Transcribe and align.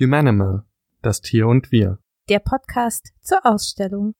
Humanimal, 0.00 0.62
das 1.02 1.22
Tier 1.22 1.48
und 1.48 1.72
wir. 1.72 1.98
Der 2.28 2.38
Podcast 2.38 3.08
zur 3.20 3.44
Ausstellung. 3.44 4.14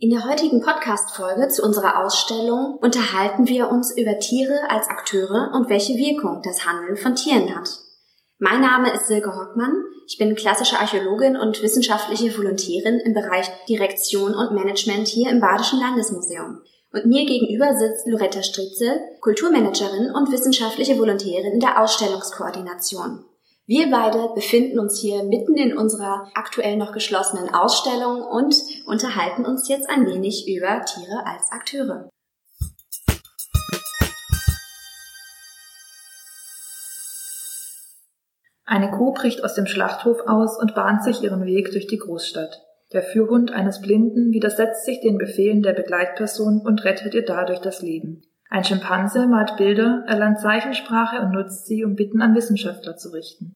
In 0.00 0.10
der 0.10 0.28
heutigen 0.28 0.60
Podcast-Folge 0.60 1.46
zu 1.46 1.62
unserer 1.62 2.04
Ausstellung 2.04 2.78
unterhalten 2.82 3.46
wir 3.46 3.70
uns 3.70 3.96
über 3.96 4.18
Tiere 4.18 4.58
als 4.70 4.88
Akteure 4.88 5.52
und 5.54 5.68
welche 5.68 5.92
Wirkung 5.92 6.42
das 6.42 6.66
Handeln 6.66 6.96
von 6.96 7.14
Tieren 7.14 7.54
hat. 7.54 7.68
Mein 8.40 8.60
Name 8.60 8.92
ist 8.92 9.06
Silke 9.06 9.32
Hockmann. 9.32 9.84
Ich 10.08 10.18
bin 10.18 10.34
klassische 10.34 10.80
Archäologin 10.80 11.36
und 11.36 11.62
wissenschaftliche 11.62 12.36
Volontärin 12.36 12.98
im 12.98 13.14
Bereich 13.14 13.48
Direktion 13.68 14.34
und 14.34 14.52
Management 14.52 15.06
hier 15.06 15.30
im 15.30 15.38
Badischen 15.38 15.78
Landesmuseum. 15.78 16.60
Und 16.92 17.06
mir 17.06 17.24
gegenüber 17.24 17.72
sitzt 17.78 18.08
Loretta 18.08 18.42
Stritze, 18.42 19.00
Kulturmanagerin 19.20 20.10
und 20.10 20.32
wissenschaftliche 20.32 20.98
Volontärin 20.98 21.52
in 21.52 21.60
der 21.60 21.80
Ausstellungskoordination. 21.80 23.26
Wir 23.74 23.90
beide 23.90 24.34
befinden 24.34 24.78
uns 24.78 25.00
hier 25.00 25.24
mitten 25.24 25.54
in 25.54 25.74
unserer 25.74 26.28
aktuell 26.34 26.76
noch 26.76 26.92
geschlossenen 26.92 27.54
Ausstellung 27.54 28.20
und 28.20 28.54
unterhalten 28.84 29.46
uns 29.46 29.66
jetzt 29.66 29.88
ein 29.88 30.04
wenig 30.04 30.46
über 30.46 30.84
Tiere 30.84 31.24
als 31.24 31.50
Akteure. 31.50 32.10
Eine 38.66 38.90
Kuh 38.90 39.14
bricht 39.14 39.42
aus 39.42 39.54
dem 39.54 39.64
Schlachthof 39.64 40.18
aus 40.26 40.60
und 40.60 40.74
bahnt 40.74 41.02
sich 41.02 41.22
ihren 41.22 41.46
Weg 41.46 41.70
durch 41.70 41.86
die 41.86 41.96
Großstadt. 41.96 42.60
Der 42.92 43.02
Führhund 43.02 43.52
eines 43.52 43.80
Blinden 43.80 44.32
widersetzt 44.32 44.84
sich 44.84 45.00
den 45.00 45.16
Befehlen 45.16 45.62
der 45.62 45.72
Begleitperson 45.72 46.60
und 46.60 46.84
rettet 46.84 47.14
ihr 47.14 47.24
dadurch 47.24 47.60
das 47.60 47.80
Leben. 47.80 48.20
Ein 48.50 48.64
Schimpanse 48.64 49.26
malt 49.28 49.56
Bilder, 49.56 50.04
erlernt 50.06 50.40
Zeichensprache 50.40 51.22
und 51.22 51.32
nutzt 51.32 51.64
sie, 51.64 51.86
um 51.86 51.94
Bitten 51.94 52.20
an 52.20 52.34
Wissenschaftler 52.34 52.98
zu 52.98 53.08
richten. 53.14 53.54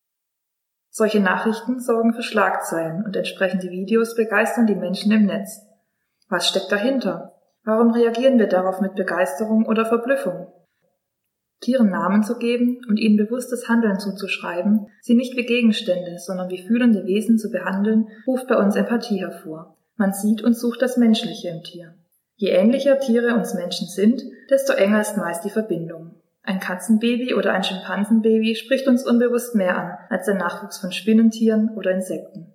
Solche 0.98 1.20
Nachrichten 1.20 1.78
sorgen 1.78 2.14
für 2.14 2.23
Schlagzeilen 2.23 3.04
und 3.04 3.14
entsprechende 3.14 3.68
Videos 3.68 4.15
begeistern 4.15 4.66
die 4.66 4.74
Menschen 4.74 5.12
im 5.12 5.26
Netz. 5.26 5.60
Was 6.30 6.48
steckt 6.48 6.73
dahinter? 6.73 7.34
Warum 7.65 7.90
reagieren 7.90 8.38
wir 8.38 8.46
darauf 8.46 8.80
mit 8.80 8.95
Begeisterung 8.95 9.66
oder 9.66 9.85
Verblüffung? 9.85 10.46
Tieren 11.60 11.90
Namen 11.90 12.23
zu 12.23 12.38
geben 12.38 12.80
und 12.88 12.96
ihnen 12.96 13.18
bewusstes 13.18 13.68
Handeln 13.68 13.98
zuzuschreiben, 13.98 14.87
sie 15.02 15.16
nicht 15.16 15.37
wie 15.37 15.45
Gegenstände, 15.45 16.18
sondern 16.18 16.48
wie 16.48 16.66
fühlende 16.66 17.04
Wesen 17.04 17.37
zu 17.37 17.51
behandeln, 17.51 18.09
ruft 18.26 18.48
bei 18.48 18.57
uns 18.57 18.74
Empathie 18.74 19.20
hervor. 19.20 19.76
Man 19.96 20.15
sieht 20.15 20.42
und 20.42 20.57
sucht 20.57 20.80
das 20.80 20.96
Menschliche 20.96 21.51
im 21.51 21.63
Tier. 21.63 21.95
Je 22.37 22.48
ähnlicher 22.48 22.98
Tiere 23.01 23.35
uns 23.35 23.52
Menschen 23.52 23.87
sind, 23.87 24.23
desto 24.48 24.73
enger 24.73 25.02
ist 25.02 25.18
meist 25.18 25.45
die 25.45 25.51
Verbindung. 25.51 26.15
Ein 26.46 26.60
Katzenbaby 26.60 27.34
oder 27.34 27.52
ein 27.52 27.64
Schimpansenbaby 27.64 28.54
spricht 28.54 28.86
uns 28.86 29.04
unbewusst 29.04 29.56
mehr 29.56 29.76
an 29.76 29.98
als 30.08 30.26
der 30.26 30.36
Nachwuchs 30.36 30.78
von 30.78 30.92
Spinnentieren 30.92 31.70
oder 31.76 31.90
Insekten. 31.90 32.52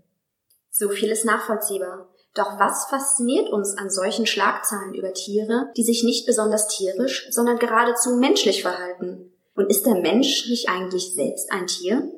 So 0.70 0.88
viel 0.88 1.10
ist 1.10 1.26
nachvollziehbar. 1.26 2.08
Doch 2.34 2.58
was 2.58 2.86
fasziniert 2.86 3.50
uns 3.50 3.78
an 3.78 3.90
solchen 3.90 4.26
Schlagzeilen 4.26 4.94
über 4.94 5.14
Tiere, 5.14 5.74
die 5.76 5.84
sich 5.84 6.06
nicht 6.06 6.26
besonders 6.26 6.70
tierisch, 6.70 7.28
sondern 7.32 7.60
geradezu 7.60 8.16
menschlich 8.16 8.62
verhalten? 8.62 9.34
Und 9.56 9.70
ist 9.70 9.86
der 9.86 9.96
Mensch 9.96 10.48
nicht 10.50 10.70
eigentlich 10.70 11.14
selbst 11.14 11.52
ein 11.52 11.68
Tier? 11.68 12.10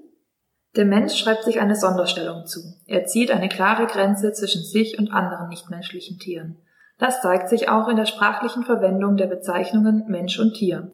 Der 0.76 0.86
Mensch 0.86 1.16
schreibt 1.16 1.44
sich 1.44 1.60
eine 1.60 1.76
Sonderstellung 1.76 2.46
zu. 2.46 2.60
Er 2.86 3.08
zieht 3.08 3.32
eine 3.32 3.50
klare 3.50 3.88
Grenze 3.88 4.32
zwischen 4.34 4.64
sich 4.64 5.00
und 5.00 5.12
anderen 5.12 5.50
nichtmenschlichen 5.50 6.20
Tieren. 6.20 6.62
Das 7.00 7.22
zeigt 7.22 7.50
sich 7.50 7.70
auch 7.70 7.88
in 7.88 7.96
der 7.96 8.06
sprachlichen 8.06 8.64
Verwendung 8.64 9.18
der 9.18 9.28
Bezeichnungen 9.28 10.06
Mensch 10.08 10.38
und 10.38 10.54
Tier. 10.54 10.92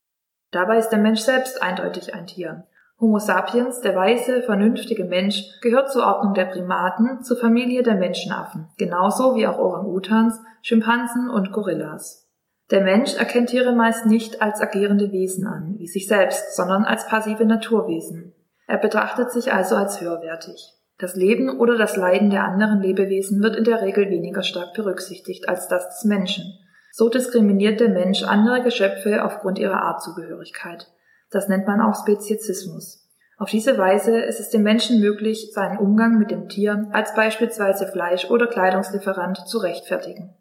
Dabei 0.52 0.78
ist 0.78 0.90
der 0.90 1.00
Mensch 1.00 1.22
selbst 1.22 1.62
eindeutig 1.62 2.14
ein 2.14 2.28
Tier. 2.28 2.66
Homo 3.00 3.20
sapiens, 3.20 3.80
der 3.80 3.96
weise, 3.96 4.42
vernünftige 4.42 5.06
Mensch, 5.06 5.44
gehört 5.62 5.92
zur 5.92 6.06
Ordnung 6.06 6.34
der 6.34 6.46
Primaten, 6.46 7.24
zur 7.24 7.38
Familie 7.38 7.82
der 7.82 7.96
Menschenaffen, 7.96 8.68
genauso 8.78 9.36
wie 9.36 9.48
auch 9.48 9.58
Orang-Utans, 9.58 10.42
Schimpansen 10.62 11.30
und 11.30 11.54
Gorillas. 11.54 12.30
Der 12.72 12.82
Mensch 12.82 13.16
erkennt 13.16 13.50
Tiere 13.50 13.74
meist 13.74 14.06
nicht 14.06 14.42
als 14.42 14.62
agierende 14.62 15.12
Wesen 15.12 15.48
an, 15.48 15.76
wie 15.78 15.88
sich 15.88 16.08
selbst, 16.08 16.56
sondern 16.56 16.84
als 16.84 17.08
passive 17.08 17.46
Naturwesen. 17.46 18.36
Er 18.68 18.78
betrachtet 18.78 19.32
sich 19.32 19.54
also 19.54 19.76
als 19.76 20.02
höherwertig. 20.02 20.76
Das 21.00 21.16
Leben 21.16 21.58
oder 21.58 21.78
das 21.78 21.96
Leiden 21.96 22.30
der 22.30 22.44
anderen 22.44 22.82
Lebewesen 22.82 23.42
wird 23.42 23.56
in 23.56 23.64
der 23.64 23.82
Regel 23.82 24.10
weniger 24.10 24.44
stark 24.44 24.74
berücksichtigt 24.74 25.48
als 25.48 25.70
das 25.70 25.88
des 25.88 26.04
Menschen. 26.04 26.44
So 26.92 27.10
diskriminiert 27.10 27.80
der 27.80 27.90
Mensch 27.90 28.24
andere 28.24 28.62
Geschöpfe 28.62 29.24
aufgrund 29.24 29.60
ihrer 29.60 29.82
Artzugehörigkeit. 29.82 30.88
Das 31.32 31.48
nennt 31.48 31.68
man 31.68 31.82
auch 31.82 31.96
Speziesismus. 32.02 33.08
Auf 33.38 33.50
diese 33.50 33.78
Weise 33.78 34.20
ist 34.20 34.40
es 34.40 34.50
dem 34.50 34.64
Menschen 34.64 35.00
möglich, 35.00 35.52
seinen 35.54 35.78
Umgang 35.78 36.18
mit 36.20 36.30
dem 36.30 36.50
Tier 36.50 36.90
als 36.92 37.16
beispielsweise 37.16 37.88
Fleisch- 37.88 38.30
oder 38.30 38.48
Kleidungslieferant 38.48 39.48
zu 39.48 39.60
rechtfertigen. 39.60 40.36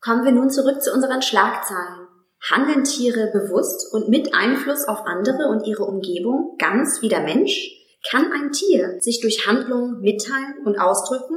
Kommen 0.00 0.24
wir 0.24 0.32
nun 0.32 0.50
zurück 0.50 0.82
zu 0.82 0.92
unseren 0.92 1.22
Schlagzeilen. 1.22 2.08
Handeln 2.50 2.84
Tiere 2.84 3.30
bewusst 3.32 3.92
und 3.94 4.08
mit 4.08 4.34
Einfluss 4.34 4.88
auf 4.88 5.06
andere 5.06 5.48
und 5.48 5.66
ihre 5.66 5.84
Umgebung, 5.84 6.56
ganz 6.58 7.00
wie 7.00 7.08
der 7.08 7.20
Mensch? 7.20 7.72
Kann 8.10 8.30
ein 8.32 8.52
Tier 8.52 9.00
sich 9.00 9.20
durch 9.20 9.46
Handlungen 9.46 10.00
mitteilen 10.00 10.64
und 10.64 10.78
ausdrücken? 10.78 11.36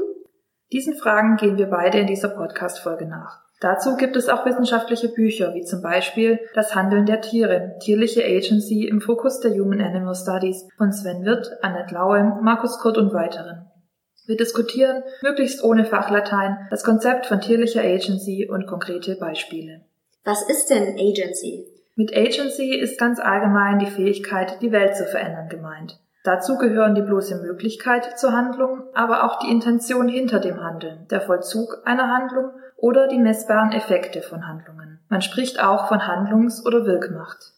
Diesen 0.71 0.95
Fragen 0.95 1.37
gehen 1.37 1.57
wir 1.57 1.67
beide 1.67 1.99
in 1.99 2.07
dieser 2.07 2.29
Podcast-Folge 2.29 3.07
nach. 3.07 3.48
Dazu 3.61 3.97
gibt 3.97 4.15
es 4.15 4.29
auch 4.29 4.45
wissenschaftliche 4.45 5.09
Bücher, 5.09 5.53
wie 5.53 5.63
zum 5.63 5.81
Beispiel 5.81 6.39
Das 6.53 6.75
Handeln 6.75 7.05
der 7.05 7.19
Tiere, 7.19 7.75
tierliche 7.81 8.23
Agency 8.23 8.85
im 8.85 9.01
Fokus 9.01 9.41
der 9.41 9.51
Human 9.51 9.81
Animal 9.81 10.15
Studies 10.15 10.65
von 10.77 10.93
Sven 10.93 11.25
Wirth, 11.25 11.51
Annette 11.61 11.93
Laue, 11.93 12.39
Markus 12.41 12.79
Kurt 12.79 12.97
und 12.97 13.13
weiteren. 13.13 13.65
Wir 14.25 14.37
diskutieren, 14.37 15.03
möglichst 15.21 15.63
ohne 15.63 15.85
Fachlatein, 15.85 16.67
das 16.69 16.83
Konzept 16.83 17.25
von 17.25 17.41
tierlicher 17.41 17.81
Agency 17.81 18.47
und 18.49 18.67
konkrete 18.67 19.15
Beispiele. 19.15 19.81
Was 20.23 20.47
ist 20.47 20.67
denn 20.69 20.97
Agency? 20.97 21.65
Mit 21.95 22.15
Agency 22.15 22.75
ist 22.75 22.97
ganz 22.97 23.19
allgemein 23.19 23.79
die 23.79 23.87
Fähigkeit, 23.87 24.61
die 24.61 24.71
Welt 24.71 24.95
zu 24.95 25.05
verändern 25.05 25.49
gemeint. 25.49 25.99
Dazu 26.23 26.57
gehören 26.57 26.95
die 26.95 27.01
bloße 27.01 27.41
Möglichkeit 27.41 28.19
zur 28.19 28.33
Handlung, 28.33 28.83
aber 28.93 29.23
auch 29.23 29.39
die 29.39 29.49
Intention 29.49 30.09
hinter 30.09 30.39
dem 30.39 30.61
Handeln, 30.61 31.07
der 31.09 31.21
Vollzug 31.21 31.81
einer 31.85 32.09
Handlung 32.09 32.51
oder 32.75 33.07
die 33.07 33.19
messbaren 33.19 33.71
Effekte 33.71 34.21
von 34.21 34.47
Handlungen. 34.47 34.99
Man 35.07 35.21
spricht 35.21 35.63
auch 35.63 35.87
von 35.87 36.07
Handlungs- 36.07 36.65
oder 36.65 36.85
Wirkmacht. 36.85 37.53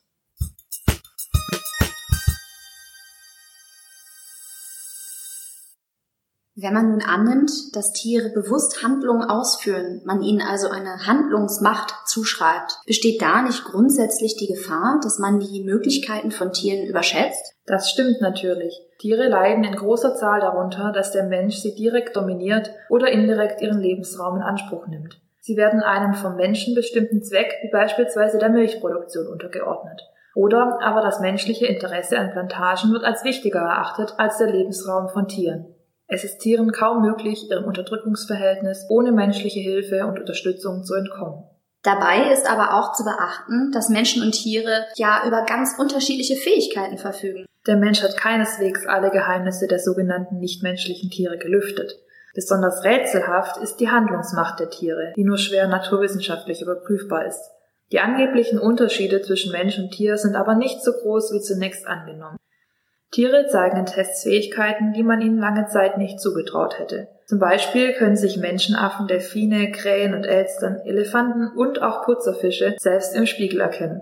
Wenn 6.62 6.76
man 6.76 6.92
nun 6.92 7.02
annimmt, 7.02 7.76
dass 7.76 7.92
Tiere 7.92 8.30
bewusst 8.30 8.84
Handlungen 8.84 9.24
ausführen, 9.24 10.02
man 10.06 10.22
ihnen 10.22 10.44
also 10.44 10.70
eine 10.70 11.08
Handlungsmacht 11.08 11.92
zuschreibt, 12.06 12.78
besteht 12.86 13.20
da 13.20 13.42
nicht 13.42 13.64
grundsätzlich 13.64 14.38
die 14.38 14.46
Gefahr, 14.46 15.00
dass 15.02 15.18
man 15.18 15.40
die 15.40 15.64
Möglichkeiten 15.64 16.30
von 16.30 16.54
Tieren 16.54 16.86
überschätzt? 16.86 17.56
Das 17.66 17.90
stimmt 17.90 18.22
natürlich. 18.22 18.80
Tiere 19.00 19.28
leiden 19.28 19.64
in 19.64 19.76
großer 19.76 20.14
Zahl 20.14 20.40
darunter, 20.40 20.92
dass 20.92 21.12
der 21.12 21.24
Mensch 21.24 21.56
sie 21.56 21.74
direkt 21.74 22.16
dominiert 22.16 22.70
oder 22.90 23.08
indirekt 23.08 23.62
ihren 23.64 23.80
Lebensraum 23.80 24.36
in 24.36 24.44
Anspruch 24.44 24.86
nimmt. 24.86 25.20
Sie 25.40 25.58
werden 25.58 25.82
einem 25.82 26.14
vom 26.14 26.36
Menschen 26.36 26.76
bestimmten 26.76 27.24
Zweck, 27.24 27.56
wie 27.64 27.72
beispielsweise 27.72 28.38
der 28.38 28.50
Milchproduktion, 28.50 29.26
untergeordnet. 29.26 30.00
Oder 30.36 30.78
aber 30.84 31.02
das 31.02 31.22
menschliche 31.22 31.66
Interesse 31.66 32.20
an 32.20 32.30
Plantagen 32.30 32.92
wird 32.92 33.04
als 33.04 33.24
wichtiger 33.24 33.62
erachtet 33.62 34.14
als 34.18 34.38
der 34.38 34.52
Lebensraum 34.52 35.10
von 35.10 35.28
Tieren. 35.28 35.74
Es 36.14 36.26
ist 36.26 36.40
Tieren 36.40 36.74
kaum 36.74 37.04
möglich, 37.04 37.50
ihrem 37.50 37.64
Unterdrückungsverhältnis 37.64 38.86
ohne 38.90 39.14
menschliche 39.14 39.62
Hilfe 39.62 40.06
und 40.06 40.20
Unterstützung 40.20 40.84
zu 40.84 40.94
entkommen. 40.96 41.46
Dabei 41.84 42.34
ist 42.34 42.52
aber 42.52 42.74
auch 42.78 42.92
zu 42.92 43.06
beachten, 43.06 43.72
dass 43.72 43.88
Menschen 43.88 44.22
und 44.22 44.34
Tiere 44.34 44.88
ja 44.96 45.24
über 45.26 45.46
ganz 45.46 45.80
unterschiedliche 45.80 46.36
Fähigkeiten 46.36 46.98
verfügen. 46.98 47.46
Der 47.66 47.78
Mensch 47.78 48.04
hat 48.04 48.18
keineswegs 48.18 48.86
alle 48.86 49.10
Geheimnisse 49.10 49.68
der 49.68 49.80
sogenannten 49.80 50.40
nichtmenschlichen 50.40 51.10
Tiere 51.10 51.38
gelüftet. 51.38 51.98
Besonders 52.36 52.84
rätselhaft 52.84 53.56
ist 53.64 53.78
die 53.78 53.90
Handlungsmacht 53.90 54.60
der 54.60 54.70
Tiere, 54.70 55.14
die 55.16 55.24
nur 55.24 55.38
schwer 55.38 55.70
naturwissenschaftlich 55.70 56.62
überprüfbar 56.62 57.26
ist. 57.26 57.52
Die 57.94 58.02
angeblichen 58.02 58.60
Unterschiede 58.60 59.22
zwischen 59.22 59.54
Mensch 59.54 59.80
und 59.80 59.92
Tier 59.92 60.18
sind 60.18 60.36
aber 60.36 60.56
nicht 60.56 60.84
so 60.84 60.92
groß 60.92 61.32
wie 61.32 61.42
zunächst 61.42 61.88
angenommen. 61.88 62.38
Tiere 63.12 63.48
zeigen 63.48 63.78
in 63.78 63.86
Tests 63.86 64.24
Fähigkeiten, 64.24 64.94
die 64.94 65.04
man 65.04 65.20
ihnen 65.20 65.38
lange 65.38 65.68
Zeit 65.68 65.98
nicht 65.98 66.22
zugetraut 66.22 66.80
hätte. 66.80 67.10
Zum 67.26 67.40
Beispiel 67.40 67.92
können 67.94 68.16
sich 68.16 68.38
Menschenaffen, 68.38 69.08
Delfine, 69.08 69.70
Krähen 69.72 70.14
und 70.14 70.24
Elstern, 70.24 70.80
Elefanten 70.86 71.48
und 71.48 71.82
auch 71.82 72.06
Putzerfische 72.06 72.76
selbst 72.80 73.14
im 73.16 73.26
Spiegel 73.26 73.60
erkennen. 73.60 74.02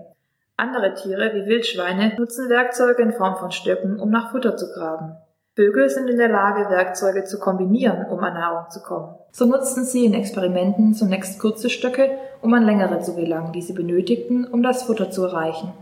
Andere 0.56 0.94
Tiere 0.94 1.32
wie 1.34 1.46
Wildschweine 1.46 2.14
nutzen 2.18 2.48
Werkzeuge 2.48 3.02
in 3.02 3.12
Form 3.12 3.36
von 3.36 3.50
Stöcken, 3.50 3.98
um 3.98 4.10
nach 4.10 4.30
Futter 4.30 4.56
zu 4.56 4.70
graben. 4.72 5.16
Vögel 5.56 5.90
sind 5.90 6.08
in 6.08 6.16
der 6.16 6.28
Lage, 6.28 6.70
Werkzeuge 6.70 7.24
zu 7.24 7.40
kombinieren, 7.40 8.06
um 8.06 8.20
an 8.20 8.34
Nahrung 8.34 8.70
zu 8.70 8.80
kommen. 8.80 9.14
So 9.32 9.44
nutzten 9.44 9.84
sie 9.84 10.04
in 10.04 10.14
Experimenten 10.14 10.94
zunächst 10.94 11.40
kurze 11.40 11.68
Stöcke, 11.68 12.10
um 12.42 12.54
an 12.54 12.64
längere 12.64 13.00
zu 13.00 13.16
gelangen, 13.16 13.52
die 13.52 13.62
sie 13.62 13.72
benötigten, 13.72 14.46
um 14.46 14.62
das 14.62 14.84
Futter 14.84 15.10
zu 15.10 15.24
erreichen. 15.24 15.72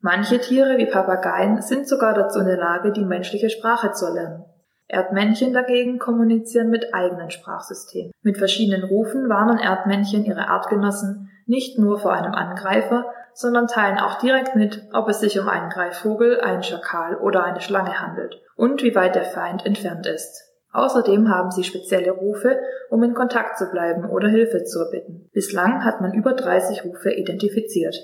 Manche 0.00 0.38
Tiere 0.38 0.78
wie 0.78 0.86
Papageien 0.86 1.60
sind 1.60 1.88
sogar 1.88 2.14
dazu 2.14 2.38
in 2.40 2.46
der 2.46 2.56
Lage, 2.56 2.92
die 2.92 3.04
menschliche 3.04 3.50
Sprache 3.50 3.92
zu 3.92 4.06
erlernen. 4.06 4.44
Erdmännchen 4.86 5.52
dagegen 5.52 5.98
kommunizieren 5.98 6.70
mit 6.70 6.94
eigenen 6.94 7.30
Sprachsystemen. 7.30 8.12
Mit 8.22 8.38
verschiedenen 8.38 8.84
Rufen 8.84 9.28
warnen 9.28 9.58
Erdmännchen 9.58 10.24
ihre 10.24 10.48
Artgenossen 10.48 11.30
nicht 11.46 11.78
nur 11.78 11.98
vor 11.98 12.12
einem 12.12 12.32
Angreifer, 12.32 13.06
sondern 13.34 13.66
teilen 13.66 13.98
auch 13.98 14.18
direkt 14.18 14.56
mit, 14.56 14.82
ob 14.92 15.08
es 15.08 15.20
sich 15.20 15.38
um 15.38 15.48
einen 15.48 15.68
Greifvogel, 15.68 16.40
einen 16.40 16.62
Schakal 16.62 17.16
oder 17.16 17.44
eine 17.44 17.60
Schlange 17.60 18.00
handelt 18.00 18.40
und 18.56 18.82
wie 18.82 18.94
weit 18.94 19.14
der 19.14 19.24
Feind 19.24 19.66
entfernt 19.66 20.06
ist. 20.06 20.44
Außerdem 20.72 21.28
haben 21.28 21.50
sie 21.50 21.64
spezielle 21.64 22.12
Rufe, 22.12 22.58
um 22.90 23.02
in 23.02 23.14
Kontakt 23.14 23.58
zu 23.58 23.70
bleiben 23.70 24.08
oder 24.08 24.28
Hilfe 24.28 24.64
zu 24.64 24.80
erbitten. 24.80 25.28
Bislang 25.32 25.84
hat 25.84 26.00
man 26.00 26.14
über 26.14 26.34
30 26.34 26.84
Rufe 26.84 27.10
identifiziert. 27.10 27.94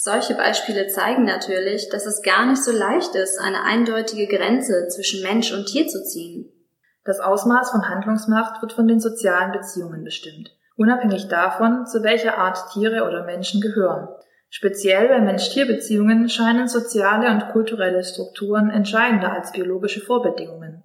Solche 0.00 0.36
Beispiele 0.36 0.86
zeigen 0.86 1.24
natürlich, 1.24 1.88
dass 1.88 2.06
es 2.06 2.22
gar 2.22 2.46
nicht 2.46 2.62
so 2.62 2.70
leicht 2.70 3.16
ist, 3.16 3.40
eine 3.40 3.64
eindeutige 3.64 4.28
Grenze 4.28 4.86
zwischen 4.86 5.24
Mensch 5.24 5.52
und 5.52 5.66
Tier 5.66 5.88
zu 5.88 6.04
ziehen. 6.04 6.52
Das 7.04 7.18
Ausmaß 7.18 7.72
von 7.72 7.88
Handlungsmacht 7.88 8.62
wird 8.62 8.72
von 8.72 8.86
den 8.86 9.00
sozialen 9.00 9.50
Beziehungen 9.50 10.04
bestimmt, 10.04 10.56
unabhängig 10.76 11.26
davon, 11.26 11.84
zu 11.84 12.04
welcher 12.04 12.38
Art 12.38 12.70
Tiere 12.72 13.08
oder 13.08 13.24
Menschen 13.24 13.60
gehören. 13.60 14.06
Speziell 14.50 15.08
bei 15.08 15.18
Mensch-Tier-Beziehungen 15.20 16.28
scheinen 16.28 16.68
soziale 16.68 17.28
und 17.32 17.48
kulturelle 17.48 18.04
Strukturen 18.04 18.70
entscheidender 18.70 19.32
als 19.32 19.50
biologische 19.50 20.00
Vorbedingungen. 20.00 20.84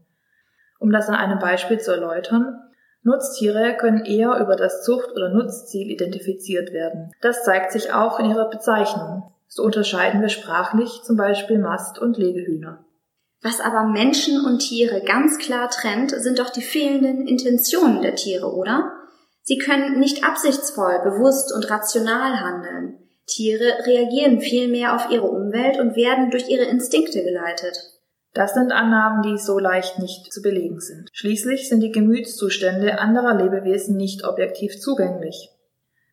Um 0.79 0.91
das 0.91 1.07
an 1.07 1.13
einem 1.13 1.37
Beispiel 1.37 1.79
zu 1.79 1.91
erläutern, 1.91 2.59
Nutztiere 3.03 3.75
können 3.77 4.05
eher 4.05 4.39
über 4.39 4.55
das 4.55 4.83
Zucht- 4.83 5.11
oder 5.11 5.29
Nutzziel 5.29 5.91
identifiziert 5.91 6.71
werden. 6.71 7.11
Das 7.21 7.43
zeigt 7.43 7.73
sich 7.73 7.91
auch 7.91 8.19
in 8.19 8.29
ihrer 8.29 8.49
Bezeichnung. 8.49 9.31
So 9.47 9.63
unterscheiden 9.63 10.21
wir 10.21 10.29
sprachlich 10.29 11.01
zum 11.03 11.17
Beispiel 11.17 11.59
Mast- 11.59 11.99
und 11.99 12.17
Legehühner. 12.17 12.83
Was 13.41 13.59
aber 13.59 13.83
Menschen 13.83 14.45
und 14.45 14.59
Tiere 14.59 15.01
ganz 15.01 15.37
klar 15.37 15.69
trennt, 15.69 16.11
sind 16.11 16.39
doch 16.39 16.49
die 16.49 16.61
fehlenden 16.61 17.27
Intentionen 17.27 18.01
der 18.01 18.15
Tiere, 18.15 18.53
oder? 18.53 18.93
Sie 19.41 19.57
können 19.57 19.99
nicht 19.99 20.23
absichtsvoll, 20.23 21.01
bewusst 21.03 21.53
und 21.53 21.69
rational 21.69 22.39
handeln. 22.39 22.99
Tiere 23.25 23.85
reagieren 23.85 24.39
vielmehr 24.39 24.95
auf 24.95 25.09
ihre 25.11 25.27
Umwelt 25.27 25.77
und 25.77 25.97
werden 25.97 26.31
durch 26.31 26.47
ihre 26.47 26.63
Instinkte 26.63 27.23
geleitet. 27.23 27.92
Das 28.33 28.55
sind 28.55 28.71
Annahmen, 28.71 29.21
die 29.21 29.37
so 29.37 29.59
leicht 29.59 29.99
nicht 29.99 30.33
zu 30.33 30.41
belegen 30.41 30.79
sind. 30.79 31.09
Schließlich 31.13 31.69
sind 31.69 31.81
die 31.81 31.91
Gemütszustände 31.91 32.99
anderer 32.99 33.35
Lebewesen 33.35 33.95
nicht 33.95 34.25
objektiv 34.25 34.79
zugänglich. 34.79 35.51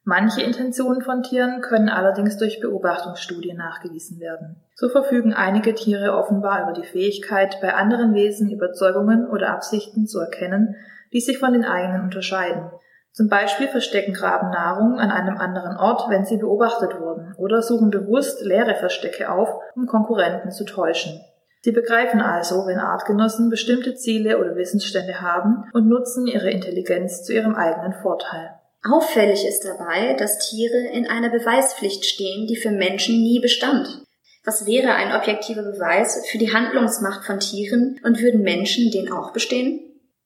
Manche 0.05 0.43
Intentionen 0.43 1.03
von 1.03 1.23
Tieren 1.23 1.61
können 1.61 1.89
allerdings 1.89 2.37
durch 2.37 2.61
Beobachtungsstudien 2.61 3.57
nachgewiesen 3.57 4.19
werden. 4.19 4.63
So 4.75 4.89
verfügen 4.89 5.35
einige 5.35 5.75
Tiere 5.75 6.15
offenbar 6.15 6.63
über 6.63 6.73
die 6.73 6.87
Fähigkeit, 6.87 7.59
bei 7.63 7.75
anderen 7.75 8.15
Wesen 8.15 8.51
Überzeugungen 8.51 9.29
oder 9.29 9.51
Absichten 9.53 10.07
zu 10.07 10.19
erkennen, 10.19 10.75
die 11.13 11.21
sich 11.21 11.39
von 11.39 11.53
den 11.53 11.65
eigenen 11.65 12.03
unterscheiden. 12.03 12.71
Zum 13.13 13.29
Beispiel 13.29 13.69
verstecken 13.69 14.15
Graben 14.15 14.51
Nahrung 14.51 14.99
an 14.99 15.11
einem 15.11 15.37
anderen 15.37 15.77
Ort, 15.77 16.09
wenn 16.09 16.25
sie 16.25 16.39
beobachtet 16.39 16.99
wurden, 17.01 17.35
oder 17.37 17.61
suchen 17.61 17.91
bewusst 17.91 18.45
leere 18.45 18.77
Verstecke 18.77 19.31
auf, 19.31 19.49
um 19.75 19.87
Konkurrenten 19.87 20.51
zu 20.51 20.65
täuschen. 20.65 21.21
Sie 21.63 21.73
begreifen 21.73 22.21
also, 22.21 22.67
wenn 22.67 22.79
Artgenossen 22.79 23.51
bestimmte 23.51 23.95
Ziele 23.95 24.39
oder 24.39 24.57
Wissensstände 24.57 25.21
haben 25.21 25.69
und 25.73 25.89
nutzen 25.89 26.27
ihre 26.27 26.51
Intelligenz 26.51 27.23
zu 27.23 27.35
ihrem 27.35 27.55
eigenen 27.55 27.93
Vorteil. 27.93 28.55
Auffällig 28.83 29.47
ist 29.47 29.67
dabei, 29.67 30.15
dass 30.15 30.39
Tiere 30.49 30.89
in 30.95 31.07
einer 31.07 31.29
Beweispflicht 31.29 32.07
stehen, 32.07 32.47
die 32.47 32.57
für 32.57 32.71
Menschen 32.71 33.17
nie 33.17 33.39
bestand. 33.41 34.05
Was 34.43 34.65
wäre 34.67 34.95
ein 34.95 35.15
objektiver 35.15 35.63
Beweis 35.63 36.27
für 36.31 36.39
die 36.39 36.55
Handlungsmacht 36.55 37.27
von 37.27 37.41
Tieren 37.41 38.01
und 38.05 38.23
würden 38.23 38.41
Menschen 38.41 38.91
den 38.91 39.13
auch 39.13 39.35
bestehen? 39.35 39.81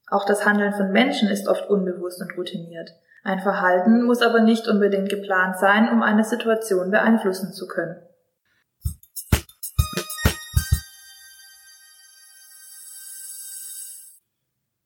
Auch 0.09 0.25
das 0.25 0.47
Handeln 0.47 0.73
von 0.73 0.93
Menschen 0.93 1.29
ist 1.29 1.49
oft 1.49 1.69
unbewusst 1.69 2.21
und 2.21 2.39
routiniert. 2.39 2.91
Ein 3.25 3.41
Verhalten 3.41 4.05
muss 4.05 4.23
aber 4.23 4.41
nicht 4.41 4.69
unbedingt 4.69 5.09
geplant 5.09 5.59
sein, 5.59 5.89
um 5.91 6.03
eine 6.03 6.23
Situation 6.23 6.93
beeinflussen 6.93 7.53
zu 7.53 7.67
können. 7.67 7.97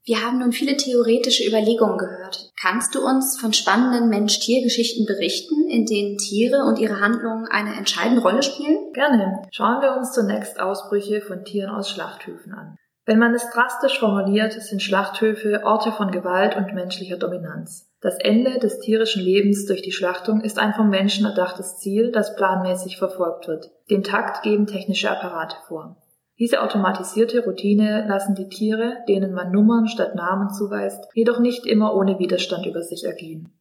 Wir 0.09 0.25
haben 0.25 0.39
nun 0.39 0.53
viele 0.53 0.75
theoretische 0.75 1.47
Überlegungen 1.47 1.99
gehört. 1.99 2.51
Kannst 2.59 2.95
du 2.95 3.07
uns 3.07 3.39
von 3.39 3.53
spannenden 3.53 4.09
Mensch-Tier-Geschichten 4.09 5.05
berichten, 5.05 5.69
in 5.69 5.85
denen 5.85 6.17
Tiere 6.17 6.65
und 6.65 6.79
ihre 6.79 7.01
Handlungen 7.01 7.47
eine 7.47 7.77
entscheidende 7.77 8.23
Rolle 8.23 8.43
spielen? 8.43 8.91
Gerne. 8.95 9.43
Schauen 9.51 9.83
wir 9.83 9.95
uns 9.95 10.13
zunächst 10.13 10.61
Ausbrüche 10.61 11.21
von 11.21 11.45
Tieren 11.45 11.69
aus 11.69 11.91
Schlachthöfen 11.91 12.55
an. 12.55 12.77
Wenn 13.05 13.19
man 13.19 13.35
es 13.35 13.51
drastisch 13.51 13.99
formuliert, 13.99 14.55
sind 14.55 14.83
Schlachthöfe 14.83 15.61
Orte 15.65 15.93
von 15.93 16.11
Gewalt 16.11 16.57
und 16.57 16.73
menschlicher 16.73 17.19
Dominanz. 17.19 17.87
Das 18.01 18.19
Ende 18.19 18.59
des 18.61 18.81
tierischen 18.81 19.23
Lebens 19.23 19.67
durch 19.67 19.83
die 19.83 19.93
Schlachtung 19.93 20.41
ist 20.41 20.59
ein 20.59 20.73
vom 20.73 20.89
Menschen 20.89 21.27
erdachtes 21.27 21.77
Ziel, 21.77 22.13
das 22.13 22.35
planmäßig 22.35 22.97
verfolgt 22.97 23.47
wird. 23.47 23.71
Den 23.91 24.05
Takt 24.05 24.43
geben 24.43 24.67
technische 24.67 25.11
Apparate 25.11 25.57
vor. 25.67 25.97
Diese 26.39 26.63
automatisierte 26.63 27.45
Routine 27.45 28.07
lassen 28.07 28.35
die 28.37 28.49
Tiere, 28.49 28.99
denen 29.09 29.33
man 29.33 29.51
Nummern 29.51 29.89
statt 29.89 30.15
Namen 30.15 30.51
zuweist, 30.51 31.09
jedoch 31.15 31.41
nicht 31.41 31.67
immer 31.67 31.95
ohne 31.95 32.19
Widerstand 32.19 32.65
über 32.67 32.83
sich 32.83 33.05
ergehen. 33.05 33.53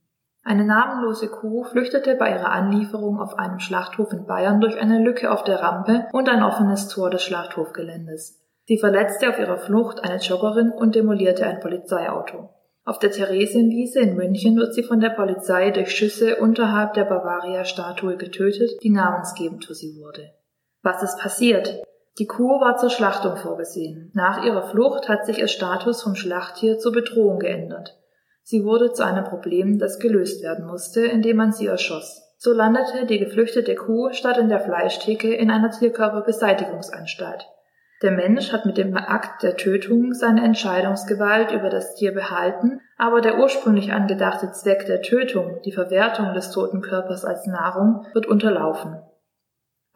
Eine 0.44 0.64
namenlose 0.64 1.28
Kuh 1.28 1.64
flüchtete 1.64 2.16
bei 2.16 2.32
ihrer 2.32 2.52
Anlieferung 2.52 3.20
auf 3.20 3.38
einem 3.38 3.60
Schlachthof 3.60 4.14
in 4.14 4.26
Bayern 4.26 4.62
durch 4.62 4.80
eine 4.80 5.04
Lücke 5.04 5.32
auf 5.32 5.44
der 5.44 5.62
Rampe 5.62 6.06
und 6.14 6.30
ein 6.30 6.44
offenes 6.44 6.88
Tor 6.88 7.10
des 7.10 7.24
Schlachthofgeländes. 7.24 8.40
Sie 8.66 8.78
verletzte 8.78 9.30
auf 9.30 9.40
ihrer 9.40 9.58
Flucht 9.58 10.04
eine 10.04 10.20
Joggerin 10.20 10.72
und 10.72 10.96
demolierte 10.96 11.46
ein 11.46 11.60
Polizeiauto. 11.60 12.50
Auf 12.86 13.00
der 13.00 13.12
Theresienwiese 13.12 14.00
in 14.00 14.16
München 14.16 14.56
wird 14.56 14.74
sie 14.74 14.84
von 14.84 15.02
der 15.02 15.10
Polizei 15.10 15.72
durch 15.72 15.94
Schüsse 15.94 16.38
unterhalb 16.38 16.94
der 16.94 17.04
Bavaria-Statue 17.04 18.16
getötet, 18.16 18.82
die 18.84 18.90
namensgebend 18.90 19.66
für 19.66 19.76
sie 19.76 19.98
wurde. 20.00 20.32
Was 20.84 21.04
ist 21.04 21.20
passiert? 21.20 21.82
Die 22.20 22.26
Kuh 22.26 22.60
war 22.60 22.78
zur 22.78 22.90
Schlachtung 22.90 23.36
vorgesehen. 23.36 24.12
Nach 24.16 24.44
ihrer 24.44 24.64
Flucht 24.64 25.08
hat 25.08 25.26
sich 25.26 25.40
ihr 25.40 25.48
Status 25.48 26.02
vom 26.02 26.16
Schlachttier 26.16 26.80
zur 26.80 26.92
Bedrohung 26.92 27.38
geändert. 27.38 27.96
Sie 28.42 28.64
wurde 28.64 28.92
zu 28.92 29.04
einem 29.04 29.26
Problem, 29.26 29.78
das 29.78 30.00
gelöst 30.00 30.42
werden 30.42 30.66
musste, 30.66 31.06
indem 31.06 31.38
man 31.38 31.52
sie 31.52 31.68
erschoss. 31.68 32.24
So 32.40 32.54
landete 32.54 33.06
die 33.06 33.20
geflüchtete 33.20 33.76
Kuh 33.76 34.14
statt 34.14 34.38
in 34.38 34.50
der 34.50 34.60
Fleischtheke 34.60 35.34
in 35.34 35.52
einer 35.52 35.70
Tierkörperbeseitigungsanstalt. 35.70 37.46
Der 38.04 38.12
Mensch 38.12 38.54
hat 38.54 38.66
mit 38.66 38.78
dem 38.78 38.96
Akt 38.96 39.44
der 39.44 39.58
Tötung 39.58 40.14
seine 40.14 40.44
Entscheidungsgewalt 40.44 41.52
über 41.52 41.70
das 41.70 41.96
Tier 41.96 42.14
behalten, 42.14 42.80
aber 42.98 43.22
der 43.22 43.40
ursprünglich 43.40 43.92
angedachte 43.92 44.52
Zweck 44.52 44.86
der 44.86 45.02
Tötung, 45.02 45.60
die 45.66 45.72
Verwertung 45.72 46.34
des 46.34 46.52
toten 46.52 46.82
Körpers 46.82 47.26
als 47.26 47.48
Nahrung, 47.48 48.06
wird 48.14 48.28
unterlaufen. 48.28 49.02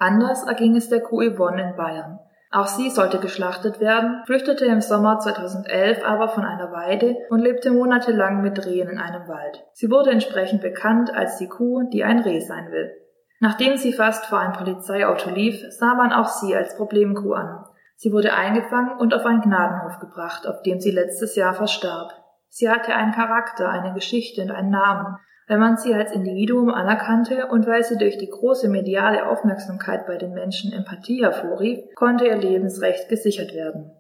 Anders 0.02 0.42
erging 0.48 0.76
es 0.76 0.90
der 0.90 1.02
Kuh 1.02 1.22
Yvonne 1.22 1.62
in 1.62 1.76
Bayern. 1.76 2.20
Auch 2.50 2.66
sie 2.66 2.90
sollte 2.90 3.20
geschlachtet 3.20 3.80
werden, 3.80 4.24
flüchtete 4.26 4.66
im 4.66 4.82
Sommer 4.82 5.20
2011 5.20 6.04
aber 6.04 6.30
von 6.30 6.44
einer 6.44 6.72
Weide 6.72 7.18
und 7.30 7.40
lebte 7.40 7.70
monatelang 7.70 8.42
mit 8.42 8.66
Rehen 8.66 8.90
in 8.90 8.98
einem 8.98 9.28
Wald. 9.28 9.64
Sie 9.74 9.92
wurde 9.92 10.10
entsprechend 10.10 10.64
bekannt 10.64 11.14
als 11.14 11.38
die 11.38 11.48
Kuh, 11.48 11.84
die 11.94 12.04
ein 12.04 12.18
Reh 12.18 12.40
sein 12.40 12.72
will. 12.72 12.92
Nachdem 13.40 13.78
sie 13.78 13.94
fast 13.94 14.26
vor 14.26 14.40
ein 14.40 14.54
Polizeiauto 14.54 15.30
lief, 15.30 15.64
sah 15.70 15.94
man 15.94 16.12
auch 16.12 16.30
sie 16.30 16.56
als 16.56 16.76
Problemkuh 16.76 17.34
an. 17.34 17.64
Sie 17.96 18.12
wurde 18.12 18.34
eingefangen 18.34 18.98
und 18.98 19.14
auf 19.14 19.24
einen 19.24 19.42
Gnadenhof 19.42 20.00
gebracht, 20.00 20.48
auf 20.48 20.64
dem 20.64 20.80
sie 20.80 20.90
letztes 20.90 21.36
Jahr 21.36 21.54
verstarb. 21.54 22.12
Sie 22.50 22.72
hatte 22.72 22.96
einen 22.96 23.12
Charakter, 23.12 23.70
eine 23.70 23.94
Geschichte 23.94 24.42
und 24.42 24.50
einen 24.50 24.72
Namen, 24.72 25.20
wenn 25.52 25.60
man 25.60 25.76
sie 25.76 25.94
als 25.94 26.14
Individuum 26.14 26.70
anerkannte 26.70 27.48
und 27.48 27.68
weil 27.68 27.84
sie 27.84 27.98
durch 27.98 28.18
die 28.18 28.30
große 28.30 28.70
mediale 28.70 29.28
Aufmerksamkeit 29.28 30.08
bei 30.08 30.16
den 30.16 30.32
Menschen 30.32 30.72
Empathie 30.72 31.24
hervorrief, 31.24 31.94
konnte 31.94 32.26
ihr 32.26 32.38
Lebensrecht 32.38 33.10
gesichert 33.10 33.54
werden. 33.54 33.92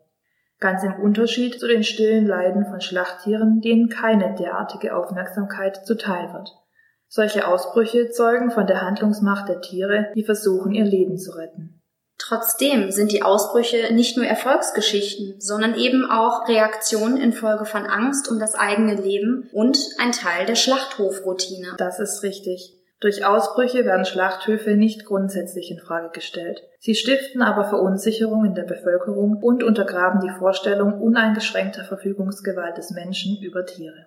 Ganz 0.62 0.81
im 0.86 0.93
Unterschied 0.93 1.60
zu 1.60 1.67
den 1.67 1.84
stillen 1.84 2.25
Leiden 2.25 2.67
von 2.67 2.79
Schlachttieren, 2.79 3.60
denen 3.60 3.89
keine 3.89 4.34
derartige 4.36 4.96
Aufmerksamkeit 4.96 5.86
zuteil 5.86 6.31
wird. 6.31 6.55
Solche 7.10 7.46
Ausbrüche 7.46 8.12
zeugen 8.12 8.51
von 8.51 8.65
der 8.65 8.81
Handlungsmacht 8.81 9.50
der 9.50 9.60
Tiere, 9.60 10.13
die 10.15 10.24
versuchen, 10.24 10.72
ihr 10.72 10.86
Leben 10.86 11.17
zu 11.17 11.31
retten. 11.31 11.80
Trotzdem 12.31 12.91
sind 12.91 13.11
die 13.11 13.23
Ausbrüche 13.23 13.93
nicht 13.93 14.15
nur 14.15 14.25
Erfolgsgeschichten, 14.25 15.41
sondern 15.41 15.75
eben 15.75 16.09
auch 16.09 16.47
Reaktionen 16.47 17.17
infolge 17.17 17.65
von 17.65 17.85
Angst 17.85 18.31
um 18.31 18.39
das 18.39 18.55
eigene 18.55 18.95
Leben 18.95 19.50
und 19.51 19.77
ein 20.00 20.13
Teil 20.13 20.45
der 20.45 20.55
Schlachthofroutine. 20.55 21.75
Das 21.77 22.00
ist 22.00 22.23
richtig. 22.23 22.77
Durch 23.01 23.25
Ausbrüche 23.25 23.83
werden 23.83 24.05
Schlachthöfe 24.05 24.77
nicht 24.77 25.03
grundsätzlich 25.05 25.71
in 25.71 25.79
Frage 25.79 26.11
gestellt. 26.13 26.63
Sie 26.79 26.95
stiften 26.95 27.41
aber 27.41 27.65
Verunsicherung 27.65 28.45
in 28.45 28.55
der 28.55 28.63
Bevölkerung 28.63 29.35
und 29.43 29.61
untergraben 29.61 30.21
die 30.21 30.39
Vorstellung 30.39 31.01
uneingeschränkter 31.01 31.83
Verfügungsgewalt 31.83 32.77
des 32.77 32.91
Menschen 32.91 33.41
über 33.41 33.65
Tiere. 33.65 34.05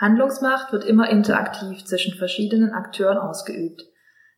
Handlungsmacht 0.00 0.72
wird 0.72 0.84
immer 0.84 1.10
interaktiv 1.10 1.84
zwischen 1.84 2.16
verschiedenen 2.16 2.72
Akteuren 2.72 3.18
ausgeübt. 3.18 3.82